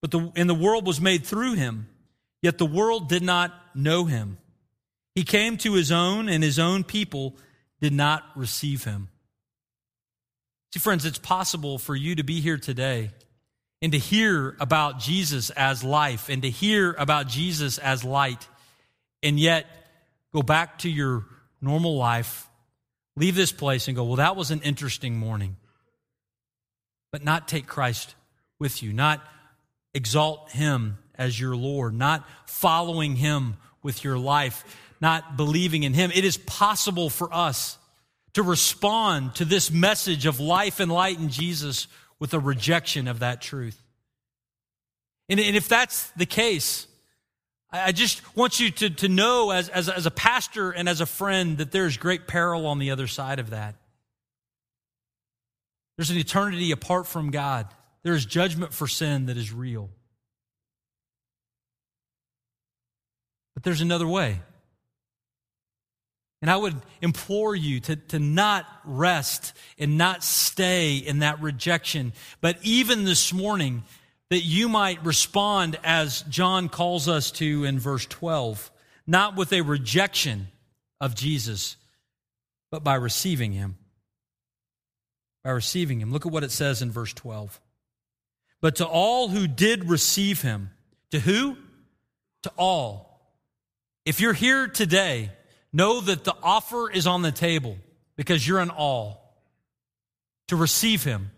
but 0.00 0.10
the, 0.10 0.32
and 0.34 0.50
the 0.50 0.54
world 0.54 0.86
was 0.86 1.00
made 1.00 1.24
through 1.24 1.54
him, 1.54 1.88
yet 2.42 2.58
the 2.58 2.66
world 2.66 3.08
did 3.08 3.22
not 3.22 3.54
know 3.76 4.06
him. 4.06 4.38
He 5.14 5.22
came 5.22 5.56
to 5.58 5.74
his 5.74 5.92
own, 5.92 6.28
and 6.28 6.42
his 6.42 6.58
own 6.58 6.84
people 6.84 7.36
did 7.80 7.92
not 7.92 8.24
receive 8.34 8.84
him. 8.84 9.08
See, 10.72 10.80
friends, 10.80 11.04
it's 11.04 11.18
possible 11.18 11.78
for 11.78 11.96
you 11.96 12.16
to 12.16 12.22
be 12.22 12.40
here 12.40 12.58
today 12.58 13.10
and 13.80 13.92
to 13.92 13.98
hear 13.98 14.56
about 14.60 14.98
Jesus 14.98 15.50
as 15.50 15.84
life 15.84 16.28
and 16.28 16.42
to 16.42 16.50
hear 16.50 16.94
about 16.98 17.28
Jesus 17.28 17.78
as 17.78 18.04
light, 18.04 18.48
and 19.22 19.38
yet 19.38 19.66
go 20.34 20.42
back 20.42 20.78
to 20.78 20.90
your 20.90 21.24
normal 21.60 21.96
life, 21.96 22.48
leave 23.16 23.34
this 23.34 23.52
place 23.52 23.88
and 23.88 23.96
go, 23.96 24.04
well, 24.04 24.16
that 24.16 24.36
was 24.36 24.50
an 24.50 24.60
interesting 24.62 25.16
morning. 25.16 25.56
But 27.12 27.24
not 27.24 27.48
take 27.48 27.66
Christ 27.66 28.14
with 28.58 28.82
you, 28.82 28.92
not 28.92 29.24
exalt 29.94 30.50
him 30.50 30.98
as 31.14 31.40
your 31.40 31.56
Lord, 31.56 31.94
not 31.94 32.28
following 32.46 33.16
him 33.16 33.56
with 33.82 34.04
your 34.04 34.18
life, 34.18 34.64
not 35.00 35.36
believing 35.36 35.82
in 35.82 35.94
him. 35.94 36.10
It 36.14 36.24
is 36.24 36.36
possible 36.36 37.10
for 37.10 37.32
us 37.32 37.78
to 38.34 38.42
respond 38.42 39.34
to 39.36 39.44
this 39.44 39.70
message 39.70 40.26
of 40.26 40.40
life 40.40 40.80
and 40.80 40.90
light 40.90 41.18
in 41.18 41.28
Jesus 41.28 41.88
with 42.18 42.34
a 42.34 42.40
rejection 42.40 43.08
of 43.08 43.20
that 43.20 43.40
truth. 43.40 43.80
And, 45.28 45.38
and 45.40 45.56
if 45.56 45.68
that's 45.68 46.10
the 46.12 46.26
case, 46.26 46.86
I 47.70 47.92
just 47.92 48.22
want 48.36 48.60
you 48.60 48.70
to, 48.70 48.90
to 48.90 49.08
know 49.08 49.50
as, 49.50 49.68
as, 49.68 49.88
as 49.88 50.06
a 50.06 50.10
pastor 50.10 50.70
and 50.70 50.88
as 50.88 51.00
a 51.00 51.06
friend 51.06 51.58
that 51.58 51.70
there's 51.70 51.96
great 51.96 52.26
peril 52.26 52.66
on 52.66 52.78
the 52.78 52.90
other 52.90 53.06
side 53.06 53.38
of 53.38 53.50
that. 53.50 53.74
There's 55.96 56.10
an 56.10 56.16
eternity 56.16 56.70
apart 56.70 57.06
from 57.06 57.30
God. 57.30 57.66
There 58.04 58.14
is 58.14 58.24
judgment 58.24 58.72
for 58.72 58.86
sin 58.86 59.26
that 59.26 59.36
is 59.36 59.52
real. 59.52 59.90
But 63.54 63.64
there's 63.64 63.80
another 63.80 64.06
way. 64.06 64.40
And 66.40 66.50
I 66.50 66.56
would 66.56 66.76
implore 67.02 67.54
you 67.54 67.80
to, 67.80 67.96
to 67.96 68.18
not 68.18 68.64
rest 68.84 69.52
and 69.78 69.98
not 69.98 70.22
stay 70.22 70.96
in 70.96 71.20
that 71.20 71.40
rejection, 71.40 72.12
but 72.40 72.58
even 72.62 73.04
this 73.04 73.32
morning, 73.32 73.82
that 74.30 74.44
you 74.44 74.68
might 74.68 75.04
respond 75.04 75.78
as 75.82 76.22
John 76.22 76.68
calls 76.68 77.08
us 77.08 77.30
to 77.32 77.64
in 77.64 77.78
verse 77.78 78.06
12, 78.06 78.70
not 79.06 79.36
with 79.36 79.52
a 79.52 79.62
rejection 79.62 80.48
of 81.00 81.14
Jesus, 81.14 81.76
but 82.70 82.84
by 82.84 82.94
receiving 82.94 83.52
him. 83.52 83.76
By 85.44 85.50
receiving 85.50 86.00
him. 86.00 86.12
Look 86.12 86.26
at 86.26 86.32
what 86.32 86.44
it 86.44 86.50
says 86.50 86.82
in 86.82 86.90
verse 86.90 87.14
12. 87.14 87.60
But 88.60 88.76
to 88.76 88.86
all 88.86 89.28
who 89.28 89.46
did 89.46 89.88
receive 89.88 90.42
him, 90.42 90.70
to 91.10 91.20
who? 91.20 91.56
To 92.42 92.52
all. 92.56 93.20
If 94.04 94.20
you're 94.20 94.32
here 94.32 94.68
today, 94.68 95.30
know 95.72 96.00
that 96.00 96.24
the 96.24 96.34
offer 96.42 96.90
is 96.90 97.06
on 97.06 97.22
the 97.22 97.32
table 97.32 97.76
because 98.16 98.46
you're 98.46 98.58
an 98.58 98.70
all 98.70 99.36
to 100.48 100.56
receive 100.56 101.04
him. 101.04 101.30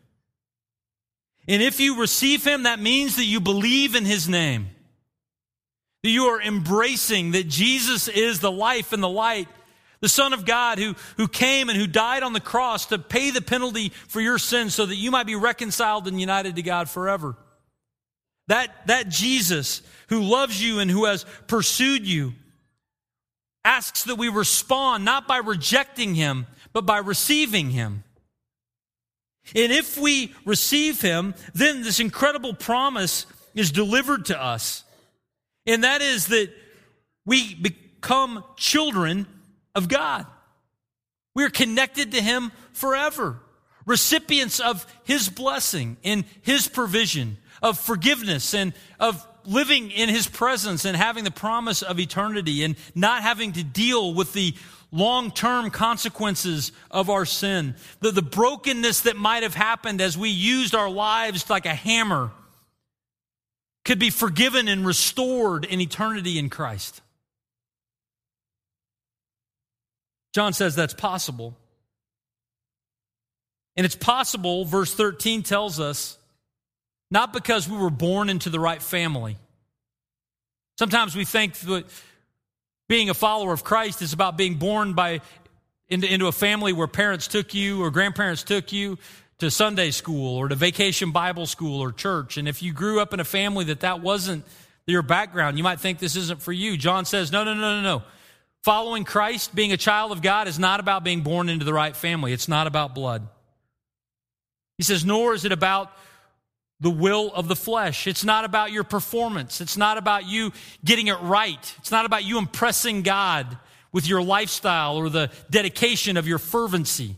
And 1.49 1.63
if 1.63 1.81
you 1.81 2.01
receive 2.01 2.45
him, 2.45 2.65
that 2.65 2.81
means 2.81 3.17
that 3.17 3.25
you 3.25 3.41
believe 3.41 3.95
in 3.95 4.05
his 4.05 4.29
name. 4.29 4.69
That 6.03 6.11
you 6.11 6.27
are 6.27 6.41
embracing 6.41 7.33
that 7.33 7.49
Jesus 7.49 8.09
is 8.09 8.41
the 8.41 8.53
life 8.53 8.93
and 8.93 9.03
the 9.03 9.09
light, 9.09 9.49
the 10.01 10.09
Son 10.09 10.33
of 10.33 10.47
God 10.47 10.79
who, 10.79 10.95
who 11.17 11.29
came 11.29 11.69
and 11.69 11.79
who 11.79 11.87
died 11.87 12.23
on 12.23 12.33
the 12.33 12.41
cross 12.41 12.87
to 12.87 12.99
pay 12.99 13.31
the 13.31 13.43
penalty 13.43 13.91
for 14.09 14.21
your 14.21 14.39
sins 14.39 14.75
so 14.75 14.87
that 14.87 14.97
you 14.97 15.11
might 15.11 15.27
be 15.27 15.35
reconciled 15.35 16.09
and 16.09 16.21
united 16.21 16.57
to 16.57 16.63
God 16.63 16.89
forever. 16.89 17.37
That, 18.47 18.87
that 18.87 19.09
Jesus 19.09 19.83
who 20.09 20.23
loves 20.23 20.63
you 20.63 20.79
and 20.81 20.91
who 20.91 21.05
has 21.05 21.25
pursued 21.47 22.07
you 22.07 22.33
asks 23.65 24.05
that 24.05 24.17
we 24.17 24.29
respond 24.29 25.05
not 25.05 25.29
by 25.29 25.39
rejecting 25.39 26.15
him, 26.15 26.47
but 26.73 26.87
by 26.87 26.99
receiving 26.99 27.71
him. 27.71 28.05
And 29.55 29.73
if 29.73 29.99
we 29.99 30.35
receive 30.45 31.01
him, 31.01 31.35
then 31.55 31.83
this 31.83 32.01
incredible 32.01 32.55
promise 32.55 33.27
is 33.55 33.73
delivered 33.73 34.27
to 34.27 34.41
us. 34.41 34.85
And 35.67 35.85
that 35.85 36.03
is 36.03 36.27
that 36.29 36.51
we 37.27 37.55
become 37.55 38.45
children 38.57 39.27
of 39.75 39.89
God. 39.89 40.27
We 41.35 41.45
are 41.45 41.51
connected 41.51 42.13
to 42.13 42.21
him 42.21 42.53
forever, 42.73 43.41
recipients 43.87 44.61
of 44.61 44.87
his 45.05 45.29
blessing 45.29 45.97
and 46.05 46.25
his 46.43 46.69
provision, 46.69 47.39
of 47.63 47.79
forgiveness 47.79 48.55
and 48.55 48.73
of 48.99 49.27
living 49.45 49.91
in 49.91 50.09
his 50.09 50.29
presence 50.29 50.85
and 50.85 50.97
having 50.97 51.25
the 51.25 51.31
promise 51.31 51.83
of 51.83 51.99
eternity 51.99 52.65
and 52.65 52.77
not 52.95 53.23
having 53.23 53.53
to 53.53 53.65
deal 53.65 54.15
with 54.15 54.33
the 54.33 54.55
long 54.93 55.31
term 55.31 55.71
consequences 55.71 56.73
of 56.91 57.11
our 57.11 57.25
sin, 57.25 57.75
the, 58.01 58.11
the 58.11 58.23
brokenness 58.23 59.03
that 59.03 59.17
might 59.17 59.43
have 59.43 59.55
happened 59.55 60.01
as 60.01 60.17
we 60.17 60.31
used 60.31 60.75
our 60.75 60.91
lives 60.91 61.49
like 61.49 61.67
a 61.67 61.75
hammer 61.75 62.31
could 63.85 63.99
be 63.99 64.11
forgiven 64.11 64.69
and 64.69 64.85
restored 64.87 65.65
in 65.65 65.81
eternity 65.81 66.39
in 66.39 66.51
Christ. 66.51 67.01
John 70.33 70.53
says 70.53 70.77
that's 70.77 70.95
possible. 70.95 71.57
And 73.77 73.85
it's 73.85 73.97
possible, 73.97 74.65
verse 74.65 74.93
13 74.93 75.43
tells 75.43 75.81
us, 75.81 76.19
not 77.11 77.33
because 77.33 77.69
we 77.69 77.77
were 77.77 77.91
born 77.91 78.31
into 78.31 78.51
the 78.51 78.61
right 78.61 78.81
family. 78.81 79.37
Sometimes 80.79 81.15
we 81.15 81.25
think 81.25 81.55
that 81.61 81.85
being 82.89 83.11
a 83.11 83.15
follower 83.15 83.53
of 83.53 83.65
Christ 83.65 84.03
is 84.03 84.13
about 84.13 84.37
being 84.37 84.55
born 84.55 84.95
by 84.95 85.21
into, 85.89 86.13
into 86.13 86.27
a 86.29 86.33
family 86.33 86.73
where 86.73 86.87
parents 86.87 87.29
took 87.29 87.53
you 87.53 87.83
or 87.83 87.91
grandparents 87.91 88.43
took 88.45 88.73
you 88.73 88.99
to 89.39 89.51
Sunday 89.51 89.91
school 89.91 90.37
or 90.37 90.49
to 90.49 90.55
vacation 90.55 91.11
Bible 91.11 91.47
school 91.47 91.81
or 91.81 91.93
church. 91.93 92.37
And 92.37 92.49
if 92.49 92.63
you 92.63 92.73
grew 92.73 93.01
up 93.01 93.13
in 93.13 93.21
a 93.21 93.25
family 93.25 93.65
that 93.67 93.81
that 93.81 94.01
wasn't 94.01 94.45
your 94.87 95.03
background, 95.03 95.59
you 95.59 95.65
might 95.65 95.81
think 95.81 95.99
this 95.99 96.17
isn't 96.17 96.43
for 96.43 96.53
you. 96.53 96.77
John 96.77 97.05
says, 97.05 97.33
no, 97.33 97.45
no, 97.45 97.55
no, 97.55 97.81
no, 97.81 97.83
no. 97.83 98.03
Following 98.63 99.05
Christ, 99.05 99.55
being 99.55 99.73
a 99.73 99.77
child 99.77 100.13
of 100.13 100.21
God, 100.21 100.47
is 100.47 100.59
not 100.59 100.81
about 100.81 101.03
being 101.03 101.23
born 101.23 101.49
into 101.49 101.65
the 101.65 101.73
right 101.73 101.97
family. 101.97 102.33
It's 102.33 102.49
not 102.49 102.67
about 102.67 102.95
blood. 102.95 103.27
He 104.77 104.85
says, 104.85 105.05
nor 105.05 105.35
is 105.35 105.45
it 105.45 105.53
about 105.53 105.91
the 106.81 106.91
will 106.91 107.33
of 107.35 107.47
the 107.49 107.57
flesh. 107.57 108.07
It's 108.07 108.25
not 108.25 108.45
about 108.45 108.73
your 108.73 108.85
performance. 108.85 109.61
It's 109.61 109.77
not 109.77 109.99
about 109.99 110.27
you 110.27 110.53
getting 110.85 111.09
it 111.09 111.21
right. 111.21 111.75
It's 111.79 111.91
not 111.91 112.07
about 112.07 112.25
you 112.25 112.39
impressing 112.39 113.03
God 113.03 113.59
with 113.93 114.09
your 114.09 114.23
lifestyle 114.23 114.97
or 114.97 115.09
the 115.09 115.31
dedication 115.51 116.17
of 116.17 116.27
your 116.27 116.39
fervency. 116.39 117.17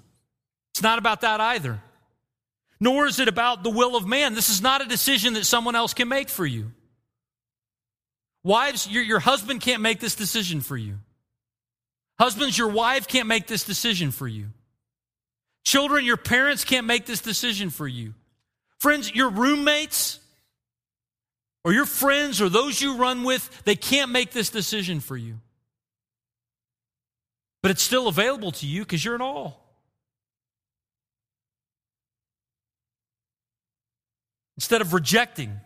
It's 0.72 0.82
not 0.82 0.98
about 0.98 1.20
that 1.20 1.40
either. 1.40 1.80
Nor 2.80 3.06
is 3.06 3.20
it 3.20 3.28
about 3.28 3.62
the 3.62 3.70
will 3.70 3.94
of 3.94 4.06
man. 4.06 4.34
This 4.34 4.48
is 4.48 4.60
not 4.60 4.80
a 4.82 4.86
decision 4.86 5.34
that 5.34 5.46
someone 5.46 5.76
else 5.76 5.94
can 5.94 6.08
make 6.08 6.28
for 6.28 6.44
you. 6.44 6.72
Wives, 8.42 8.88
your, 8.88 9.04
your 9.04 9.20
husband 9.20 9.60
can't 9.60 9.82
make 9.82 10.00
this 10.00 10.16
decision 10.16 10.60
for 10.60 10.76
you. 10.76 10.98
Husbands, 12.18 12.58
your 12.58 12.68
wife 12.68 13.06
can't 13.06 13.28
make 13.28 13.46
this 13.46 13.62
decision 13.62 14.10
for 14.10 14.26
you. 14.26 14.46
Children, 15.64 16.04
your 16.04 16.16
parents 16.16 16.64
can't 16.64 16.86
make 16.86 17.06
this 17.06 17.20
decision 17.20 17.70
for 17.70 17.86
you. 17.86 18.14
Friends, 18.82 19.14
your 19.14 19.30
roommates 19.30 20.18
or 21.64 21.72
your 21.72 21.86
friends 21.86 22.42
or 22.42 22.48
those 22.48 22.82
you 22.82 22.96
run 22.96 23.22
with, 23.22 23.62
they 23.62 23.76
can't 23.76 24.10
make 24.10 24.32
this 24.32 24.50
decision 24.50 24.98
for 24.98 25.16
you. 25.16 25.38
But 27.62 27.70
it's 27.70 27.82
still 27.84 28.08
available 28.08 28.50
to 28.50 28.66
you 28.66 28.80
because 28.80 29.04
you're 29.04 29.14
an 29.14 29.20
all. 29.20 29.64
Instead 34.56 34.80
of 34.80 34.92
rejecting, 34.92 35.60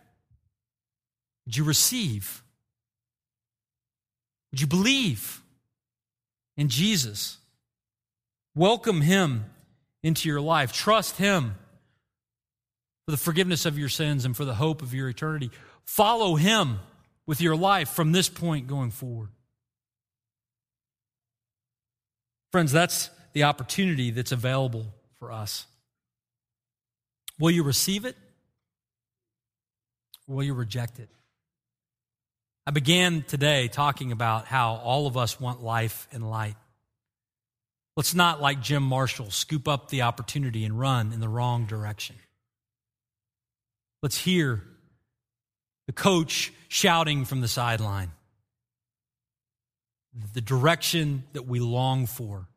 would 1.47 1.57
you 1.57 1.63
receive? 1.63 2.43
Would 4.51 4.61
you 4.61 4.67
believe 4.67 5.41
in 6.55 6.69
Jesus? 6.69 7.37
Welcome 8.53 9.01
him 9.01 9.45
into 10.03 10.29
your 10.29 10.39
life. 10.39 10.71
Trust 10.71 11.17
him 11.17 11.55
for 13.07 13.11
the 13.11 13.17
forgiveness 13.17 13.65
of 13.65 13.79
your 13.79 13.87
sins 13.87 14.25
and 14.25 14.35
for 14.35 14.43
the 14.43 14.53
hope 14.53 14.81
of 14.81 14.93
your 14.93 15.07
eternity. 15.07 15.49
Follow 15.85 16.35
him 16.35 16.79
with 17.25 17.39
your 17.39 17.55
life 17.55 17.87
from 17.87 18.11
this 18.11 18.27
point 18.27 18.67
going 18.67 18.91
forward. 18.91 19.29
Friends, 22.51 22.73
that's 22.73 23.09
the 23.31 23.43
opportunity 23.43 24.11
that's 24.11 24.33
available 24.33 24.87
for 25.19 25.31
us. 25.31 25.65
Will 27.39 27.51
you 27.51 27.63
receive 27.63 28.03
it? 28.03 28.17
Or 30.27 30.35
will 30.35 30.43
you 30.43 30.53
reject 30.53 30.99
it? 30.99 31.07
I 32.65 32.71
began 32.71 33.23
today 33.25 33.69
talking 33.69 34.11
about 34.11 34.47
how 34.47 34.81
all 34.83 35.07
of 35.07 35.15
us 35.15 35.39
want 35.39 35.63
life 35.63 36.09
and 36.11 36.29
light. 36.29 36.57
Let's 37.95 38.13
not, 38.13 38.41
like 38.41 38.61
Jim 38.61 38.83
Marshall, 38.83 39.31
scoop 39.31 39.69
up 39.69 39.87
the 39.87 40.01
opportunity 40.01 40.65
and 40.65 40.77
run 40.77 41.13
in 41.13 41.21
the 41.21 41.29
wrong 41.29 41.67
direction. 41.67 42.17
Let's 44.03 44.17
hear 44.17 44.63
the 45.87 45.93
coach 45.93 46.53
shouting 46.67 47.25
from 47.25 47.41
the 47.41 47.47
sideline. 47.47 48.11
The 50.33 50.41
direction 50.41 51.23
that 51.33 51.47
we 51.47 51.59
long 51.59 52.05
for 52.05 52.47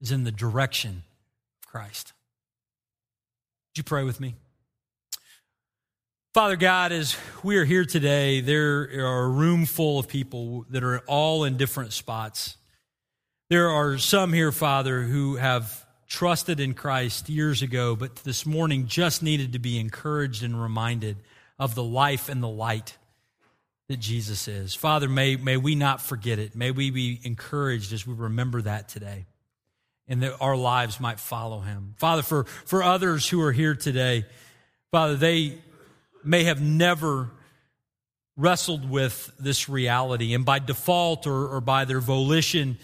is 0.00 0.12
in 0.12 0.24
the 0.24 0.32
direction 0.32 1.02
of 1.62 1.68
Christ. 1.70 2.12
Would 3.70 3.78
you 3.78 3.84
pray 3.84 4.04
with 4.04 4.20
me? 4.20 4.34
Father 6.34 6.56
God, 6.56 6.90
as 6.90 7.16
we 7.42 7.56
are 7.58 7.64
here 7.64 7.84
today, 7.84 8.40
there 8.40 8.88
are 9.06 9.24
a 9.24 9.28
room 9.28 9.66
full 9.66 9.98
of 10.00 10.08
people 10.08 10.66
that 10.70 10.82
are 10.82 10.98
all 11.06 11.44
in 11.44 11.56
different 11.56 11.92
spots. 11.92 12.56
There 13.50 13.68
are 13.68 13.98
some 13.98 14.32
here, 14.32 14.50
Father, 14.50 15.02
who 15.02 15.36
have 15.36 15.83
trusted 16.08 16.60
in 16.60 16.74
Christ 16.74 17.28
years 17.28 17.62
ago, 17.62 17.96
but 17.96 18.16
this 18.16 18.44
morning 18.46 18.86
just 18.86 19.22
needed 19.22 19.52
to 19.52 19.58
be 19.58 19.78
encouraged 19.78 20.42
and 20.42 20.60
reminded 20.60 21.16
of 21.58 21.74
the 21.74 21.84
life 21.84 22.28
and 22.28 22.42
the 22.42 22.48
light 22.48 22.96
that 23.88 23.98
Jesus 23.98 24.48
is. 24.48 24.74
Father, 24.74 25.08
may, 25.08 25.36
may 25.36 25.56
we 25.56 25.74
not 25.74 26.00
forget 26.00 26.38
it. 26.38 26.56
May 26.56 26.70
we 26.70 26.90
be 26.90 27.20
encouraged 27.22 27.92
as 27.92 28.06
we 28.06 28.14
remember 28.14 28.62
that 28.62 28.88
today 28.88 29.26
and 30.08 30.22
that 30.22 30.36
our 30.40 30.56
lives 30.56 31.00
might 31.00 31.20
follow 31.20 31.60
him. 31.60 31.94
Father, 31.98 32.22
for, 32.22 32.44
for 32.44 32.82
others 32.82 33.28
who 33.28 33.40
are 33.42 33.52
here 33.52 33.74
today, 33.74 34.24
Father, 34.90 35.16
they 35.16 35.58
may 36.22 36.44
have 36.44 36.60
never 36.60 37.30
wrestled 38.36 38.88
with 38.88 39.30
this 39.38 39.68
reality, 39.68 40.34
and 40.34 40.44
by 40.44 40.58
default 40.58 41.26
or, 41.26 41.46
or 41.46 41.60
by 41.60 41.84
their 41.84 42.00
volition, 42.00 42.78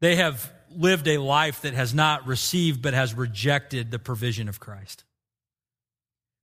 they 0.00 0.16
have 0.16 0.52
lived 0.70 1.08
a 1.08 1.18
life 1.18 1.62
that 1.62 1.74
has 1.74 1.94
not 1.94 2.26
received 2.26 2.82
but 2.82 2.94
has 2.94 3.14
rejected 3.14 3.90
the 3.90 3.98
provision 3.98 4.48
of 4.48 4.60
Christ. 4.60 5.04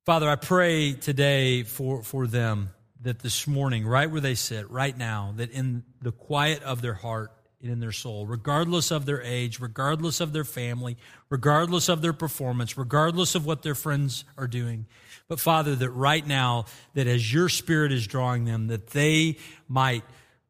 Father, 0.06 0.30
I 0.30 0.36
pray 0.36 0.94
today 0.94 1.64
for, 1.64 2.04
for 2.04 2.28
them 2.28 2.70
that 3.02 3.20
this 3.20 3.46
morning, 3.48 3.86
right 3.86 4.10
where 4.10 4.22
they 4.22 4.36
sit, 4.36 4.70
right 4.72 4.98
now, 4.98 5.34
that 5.38 5.52
in 5.52 5.84
the 6.02 6.12
quiet 6.12 6.64
of 6.64 6.82
their 6.82 6.94
heart 6.94 7.32
and 7.62 7.72
in 7.72 7.80
their 7.80 7.92
soul, 7.92 8.26
regardless 8.26 8.92
of 8.92 9.06
their 9.06 9.22
age, 9.22 9.60
regardless 9.60 10.20
of 10.22 10.32
their 10.32 10.44
family, 10.44 10.98
regardless 11.30 11.90
of 11.90 12.02
their 12.02 12.14
performance, 12.14 12.78
regardless 12.78 13.36
of 13.36 13.46
what 13.46 13.64
their 13.64 13.76
friends 13.76 14.24
are 14.38 14.48
doing, 14.48 14.86
but 15.28 15.40
Father, 15.40 15.76
that 15.76 15.90
right 15.90 16.26
now, 16.26 16.66
that 16.94 17.08
as 17.08 17.34
your 17.34 17.50
Spirit 17.50 17.92
is 17.92 18.08
drawing 18.08 18.46
them, 18.46 18.68
that 18.68 18.88
they 18.88 19.38
might 19.68 20.04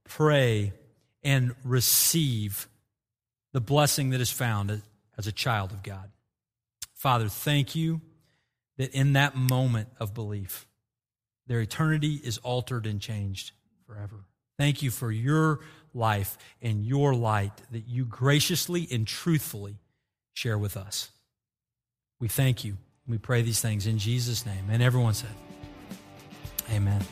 pray 0.07 0.73
and 1.23 1.55
receive 1.63 2.67
the 3.57 3.61
blessing 3.61 4.11
that 4.11 4.21
is 4.21 4.29
found 4.29 4.83
as 5.17 5.25
a 5.25 5.31
child 5.31 5.71
of 5.71 5.81
God. 5.81 6.11
Father, 6.93 7.27
thank 7.27 7.75
you 7.75 8.01
that 8.77 8.93
in 8.93 9.13
that 9.13 9.35
moment 9.35 9.89
of 9.99 10.13
belief, 10.13 10.67
their 11.47 11.59
eternity 11.59 12.21
is 12.23 12.37
altered 12.37 12.85
and 12.85 13.01
changed 13.01 13.53
forever. 13.87 14.25
Thank 14.59 14.83
you 14.83 14.91
for 14.91 15.11
your 15.11 15.61
life 15.91 16.37
and 16.61 16.85
your 16.85 17.15
light 17.15 17.63
that 17.71 17.87
you 17.87 18.05
graciously 18.05 18.87
and 18.91 19.07
truthfully 19.07 19.79
share 20.35 20.59
with 20.59 20.77
us. 20.77 21.09
We 22.19 22.27
thank 22.27 22.63
you. 22.63 22.77
We 23.07 23.17
pray 23.17 23.41
these 23.41 23.59
things 23.59 23.87
in 23.87 23.97
Jesus' 23.97 24.45
name. 24.45 24.65
And 24.69 24.83
everyone 24.83 25.15
said, 25.15 25.33
Amen. 26.71 27.03